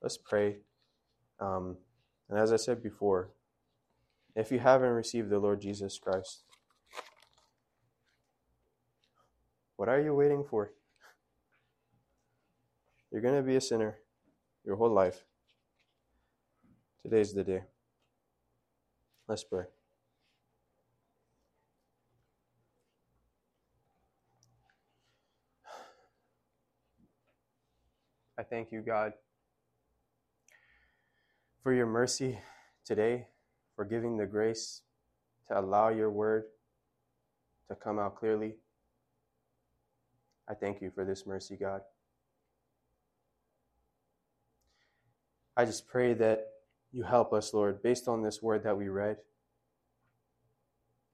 let's 0.02 0.16
pray. 0.16 0.56
Um, 1.38 1.76
and 2.30 2.38
as 2.38 2.52
I 2.52 2.56
said 2.56 2.82
before, 2.82 3.30
if 4.34 4.50
you 4.50 4.58
haven't 4.58 4.90
received 4.90 5.28
the 5.28 5.38
Lord 5.38 5.60
Jesus 5.60 5.98
Christ, 5.98 6.44
what 9.76 9.88
are 9.88 10.00
you 10.00 10.14
waiting 10.14 10.44
for? 10.48 10.72
You're 13.16 13.22
going 13.22 13.42
to 13.42 13.42
be 13.42 13.56
a 13.56 13.62
sinner 13.62 13.96
your 14.62 14.76
whole 14.76 14.92
life. 14.92 15.24
Today's 17.02 17.32
the 17.32 17.42
day. 17.42 17.62
Let's 19.26 19.42
pray. 19.42 19.64
I 28.38 28.42
thank 28.42 28.70
you, 28.70 28.82
God, 28.82 29.14
for 31.62 31.72
your 31.72 31.86
mercy 31.86 32.38
today, 32.84 33.28
for 33.76 33.86
giving 33.86 34.18
the 34.18 34.26
grace 34.26 34.82
to 35.48 35.58
allow 35.58 35.88
your 35.88 36.10
word 36.10 36.44
to 37.70 37.76
come 37.76 37.98
out 37.98 38.16
clearly. 38.16 38.56
I 40.46 40.52
thank 40.52 40.82
you 40.82 40.90
for 40.94 41.06
this 41.06 41.26
mercy, 41.26 41.56
God. 41.56 41.80
I 45.56 45.64
just 45.64 45.86
pray 45.86 46.12
that 46.14 46.48
you 46.92 47.02
help 47.02 47.32
us, 47.32 47.54
Lord, 47.54 47.82
based 47.82 48.08
on 48.08 48.22
this 48.22 48.42
word 48.42 48.62
that 48.64 48.76
we 48.76 48.88
read. 48.88 49.16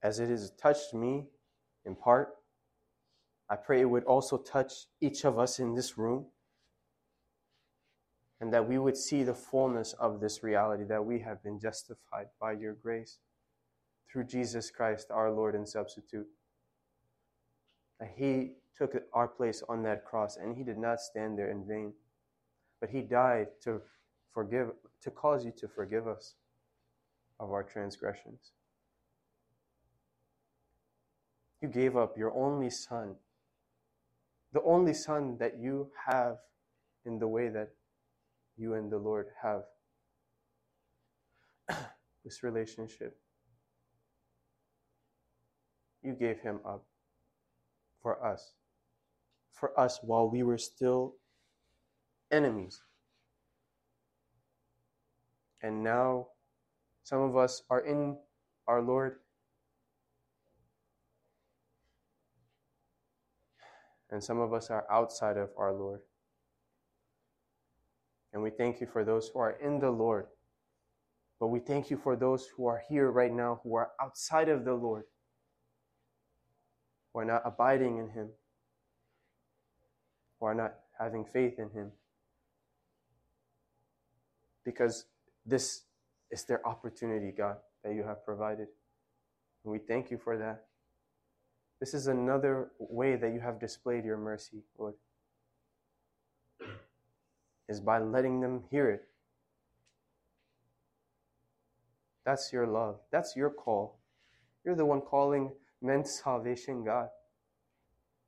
As 0.02 0.18
it 0.18 0.28
has 0.28 0.50
touched 0.60 0.92
me 0.94 1.26
in 1.84 1.94
part, 1.94 2.30
I 3.48 3.56
pray 3.56 3.80
it 3.80 3.90
would 3.90 4.04
also 4.04 4.38
touch 4.38 4.72
each 5.00 5.24
of 5.24 5.38
us 5.38 5.58
in 5.58 5.74
this 5.74 5.96
room 5.96 6.26
and 8.40 8.52
that 8.52 8.68
we 8.68 8.78
would 8.78 8.96
see 8.96 9.22
the 9.22 9.34
fullness 9.34 9.92
of 9.92 10.18
this 10.18 10.42
reality 10.42 10.82
that 10.84 11.04
we 11.04 11.20
have 11.20 11.40
been 11.44 11.60
justified 11.60 12.26
by 12.40 12.52
your 12.52 12.74
grace 12.74 13.18
through 14.10 14.24
Jesus 14.24 14.70
Christ, 14.70 15.12
our 15.12 15.30
Lord 15.30 15.54
and 15.54 15.68
substitute. 15.68 16.26
That 18.00 18.10
He 18.16 18.54
took 18.76 18.94
our 19.12 19.28
place 19.28 19.62
on 19.68 19.84
that 19.84 20.04
cross 20.04 20.36
and 20.36 20.56
He 20.56 20.64
did 20.64 20.78
not 20.78 21.00
stand 21.00 21.38
there 21.38 21.50
in 21.50 21.64
vain, 21.64 21.92
but 22.80 22.90
He 22.90 23.02
died 23.02 23.46
to 23.62 23.80
forgive, 24.32 24.70
to 25.02 25.10
cause 25.10 25.44
you 25.44 25.52
to 25.58 25.68
forgive 25.68 26.06
us 26.06 26.34
of 27.38 27.50
our 27.50 27.62
transgressions. 27.62 28.52
You 31.60 31.68
gave 31.68 31.96
up 31.96 32.16
your 32.16 32.34
only 32.34 32.70
Son, 32.70 33.14
the 34.52 34.62
only 34.62 34.94
Son 34.94 35.36
that 35.38 35.58
you 35.60 35.90
have 36.06 36.38
in 37.04 37.18
the 37.18 37.28
way 37.28 37.48
that 37.48 37.70
you 38.56 38.74
and 38.74 38.90
the 38.90 38.98
Lord 38.98 39.26
have 39.42 39.62
this 42.24 42.42
relationship. 42.42 43.16
You 46.02 46.14
gave 46.14 46.40
him 46.40 46.60
up 46.66 46.84
for 48.02 48.24
us, 48.24 48.54
for 49.52 49.78
us 49.78 50.00
while 50.02 50.28
we 50.28 50.42
were 50.42 50.58
still 50.58 51.14
enemies. 52.32 52.82
And 55.62 55.82
now 55.82 56.28
some 57.04 57.20
of 57.20 57.36
us 57.36 57.62
are 57.70 57.80
in 57.80 58.16
our 58.66 58.82
Lord. 58.82 59.16
And 64.10 64.22
some 64.22 64.40
of 64.40 64.52
us 64.52 64.70
are 64.70 64.84
outside 64.90 65.36
of 65.36 65.50
our 65.56 65.72
Lord. 65.72 66.00
And 68.32 68.42
we 68.42 68.50
thank 68.50 68.80
you 68.80 68.86
for 68.86 69.04
those 69.04 69.28
who 69.28 69.38
are 69.38 69.52
in 69.52 69.78
the 69.78 69.90
Lord. 69.90 70.26
But 71.38 71.48
we 71.48 71.60
thank 71.60 71.90
you 71.90 71.96
for 71.96 72.14
those 72.14 72.46
who 72.56 72.66
are 72.66 72.82
here 72.88 73.10
right 73.10 73.32
now 73.32 73.60
who 73.62 73.74
are 73.74 73.90
outside 74.00 74.48
of 74.48 74.64
the 74.64 74.74
Lord, 74.74 75.04
who 77.12 77.20
are 77.20 77.24
not 77.24 77.42
abiding 77.44 77.98
in 77.98 78.10
Him, 78.10 78.28
who 80.38 80.46
are 80.46 80.54
not 80.54 80.74
having 80.98 81.24
faith 81.24 81.58
in 81.58 81.70
Him. 81.70 81.92
Because 84.64 85.06
this 85.44 85.82
is 86.30 86.44
their 86.44 86.66
opportunity, 86.66 87.32
God, 87.36 87.56
that 87.84 87.94
you 87.94 88.02
have 88.02 88.24
provided. 88.24 88.68
And 89.64 89.72
we 89.72 89.78
thank 89.78 90.10
you 90.10 90.18
for 90.18 90.36
that. 90.38 90.64
This 91.80 91.94
is 91.94 92.06
another 92.06 92.70
way 92.78 93.16
that 93.16 93.32
you 93.32 93.40
have 93.40 93.58
displayed 93.60 94.04
your 94.04 94.16
mercy, 94.16 94.62
Lord 94.78 94.94
is 97.72 97.80
by 97.80 97.98
letting 97.98 98.40
them 98.40 98.62
hear 98.70 98.90
it. 98.90 99.08
That's 102.24 102.52
your 102.52 102.66
love. 102.66 103.00
That's 103.10 103.34
your 103.34 103.50
call. 103.50 103.98
You're 104.64 104.76
the 104.76 104.86
one 104.86 105.00
calling 105.00 105.52
men 105.80 106.04
to 106.04 106.08
salvation, 106.08 106.84
God. 106.84 107.08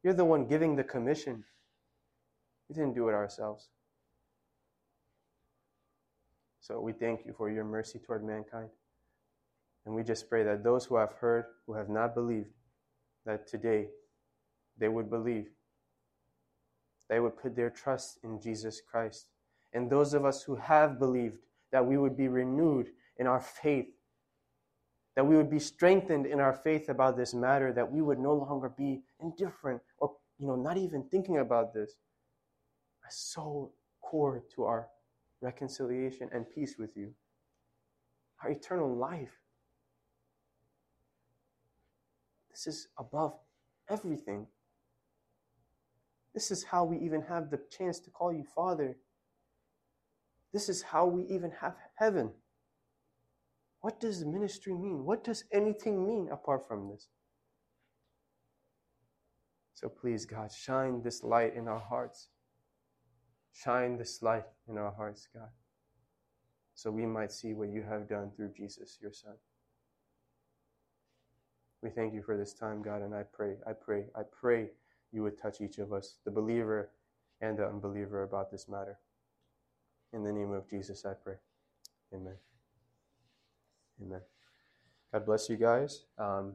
You're 0.03 0.15
the 0.15 0.25
one 0.25 0.47
giving 0.47 0.75
the 0.75 0.83
commission. 0.83 1.45
We 2.69 2.75
didn't 2.75 2.95
do 2.95 3.09
it 3.09 3.13
ourselves. 3.13 3.69
So 6.65 6.81
we 6.81 6.95
thank 6.95 7.27
you 7.27 7.35
for 7.37 7.51
your 7.51 7.65
mercy 7.65 7.99
toward 7.99 8.25
mankind. 8.25 8.71
And 9.85 9.95
we 9.95 10.03
just 10.03 10.31
pray 10.31 10.45
that 10.45 10.65
those 10.65 10.87
who 10.87 10.97
have 10.97 11.13
heard, 11.13 11.45
who 11.67 11.75
have 11.75 11.91
not 11.91 12.15
believed, 12.15 12.49
that 13.27 13.47
today 13.47 13.89
they 14.79 14.89
would 14.89 15.11
believe. 15.11 15.49
They 17.11 17.21
would 17.21 17.37
put 17.37 17.55
their 17.55 17.69
trust 17.69 18.19
in 18.25 18.41
Jesus 18.41 18.81
Christ 18.81 19.27
and 19.75 19.91
those 19.91 20.15
of 20.15 20.25
us 20.25 20.43
who 20.43 20.57
have 20.57 20.99
believed 20.99 21.37
that 21.71 21.85
we 21.85 21.99
would 21.99 22.17
be 22.17 22.29
renewed 22.29 22.87
in 23.19 23.27
our 23.27 23.41
faith, 23.41 23.89
that 25.17 25.27
we 25.27 25.37
would 25.37 25.51
be 25.51 25.59
strengthened 25.59 26.25
in 26.25 26.41
our 26.41 26.55
faith 26.55 26.89
about 26.89 27.19
this 27.19 27.35
matter, 27.35 27.75
that 27.75 27.93
we 27.93 28.01
would 28.01 28.19
no 28.19 28.33
longer 28.33 28.71
be 28.71 29.03
indifferent 29.21 29.83
or 29.99 30.13
you 30.39 30.47
know 30.47 30.57
not 30.57 30.79
even 30.79 31.05
thinking 31.11 31.37
about 31.37 31.75
this. 31.75 31.91
Is 33.07 33.19
so 33.19 33.73
core 34.01 34.43
to 34.55 34.65
our 34.65 34.89
reconciliation 35.45 36.29
and 36.33 36.51
peace 36.51 36.77
with 36.79 36.97
you, 36.97 37.13
our 38.43 38.51
eternal 38.51 38.97
life. 38.97 39.39
This 42.51 42.67
is 42.67 42.89
above 42.99 43.35
everything. 43.89 44.47
This 46.35 46.51
is 46.51 46.65
how 46.65 46.85
we 46.85 46.99
even 46.99 47.23
have 47.23 47.51
the 47.51 47.61
chance 47.71 48.01
to 48.01 48.11
call 48.11 48.33
you 48.33 48.45
Father. 48.55 48.97
This 50.53 50.69
is 50.69 50.83
how 50.83 51.07
we 51.07 51.25
even 51.25 51.53
have 51.61 51.77
heaven. 51.97 52.31
What 53.81 54.01
does 54.01 54.25
ministry 54.25 54.73
mean? 54.73 55.05
What 55.05 55.23
does 55.23 55.45
anything 55.53 56.07
mean 56.07 56.29
apart 56.33 56.67
from 56.67 56.89
this? 56.89 57.09
So 59.75 59.89
please, 59.89 60.25
God, 60.25 60.51
shine 60.51 61.03
this 61.03 61.23
light 61.23 61.55
in 61.55 61.69
our 61.69 61.81
hearts. 61.81 62.29
Shine 63.55 63.97
this 63.97 64.21
light 64.21 64.45
in 64.69 64.77
our 64.77 64.91
hearts, 64.91 65.29
God, 65.33 65.49
so 66.75 66.91
we 66.91 67.07
might 67.07 67.31
see 67.31 67.55
what 67.55 67.69
you 67.69 67.85
have 67.89 68.09
done 68.09 68.33
through 68.35 68.51
Jesus, 68.57 68.99
your 69.01 69.13
Son. 69.13 69.35
We 71.81 71.91
thank 71.91 72.15
you 72.15 72.23
for 72.23 72.37
this 72.37 72.53
time, 72.53 72.83
God, 72.83 73.03
and 73.03 73.15
I 73.15 73.23
pray, 73.23 73.55
I 73.65 73.73
pray, 73.73 74.07
I 74.17 74.23
pray 74.23 74.71
you 75.13 75.23
would 75.23 75.41
touch 75.41 75.61
each 75.61 75.79
of 75.79 75.93
us, 75.93 76.17
the 76.25 76.33
believer 76.33 76.91
and 77.41 77.57
the 77.57 77.67
unbeliever, 77.67 78.25
about 78.25 78.51
this 78.51 78.69
matter. 78.69 78.99
In 80.13 80.25
the 80.25 80.33
name 80.33 80.51
of 80.51 80.69
Jesus, 80.69 81.05
I 81.05 81.13
pray. 81.13 81.37
Amen. 82.13 82.37
Amen. 84.03 84.21
God 85.13 85.27
bless 85.27 85.49
you 85.49 85.57
guys. 85.57 86.07
Um, 86.19 86.55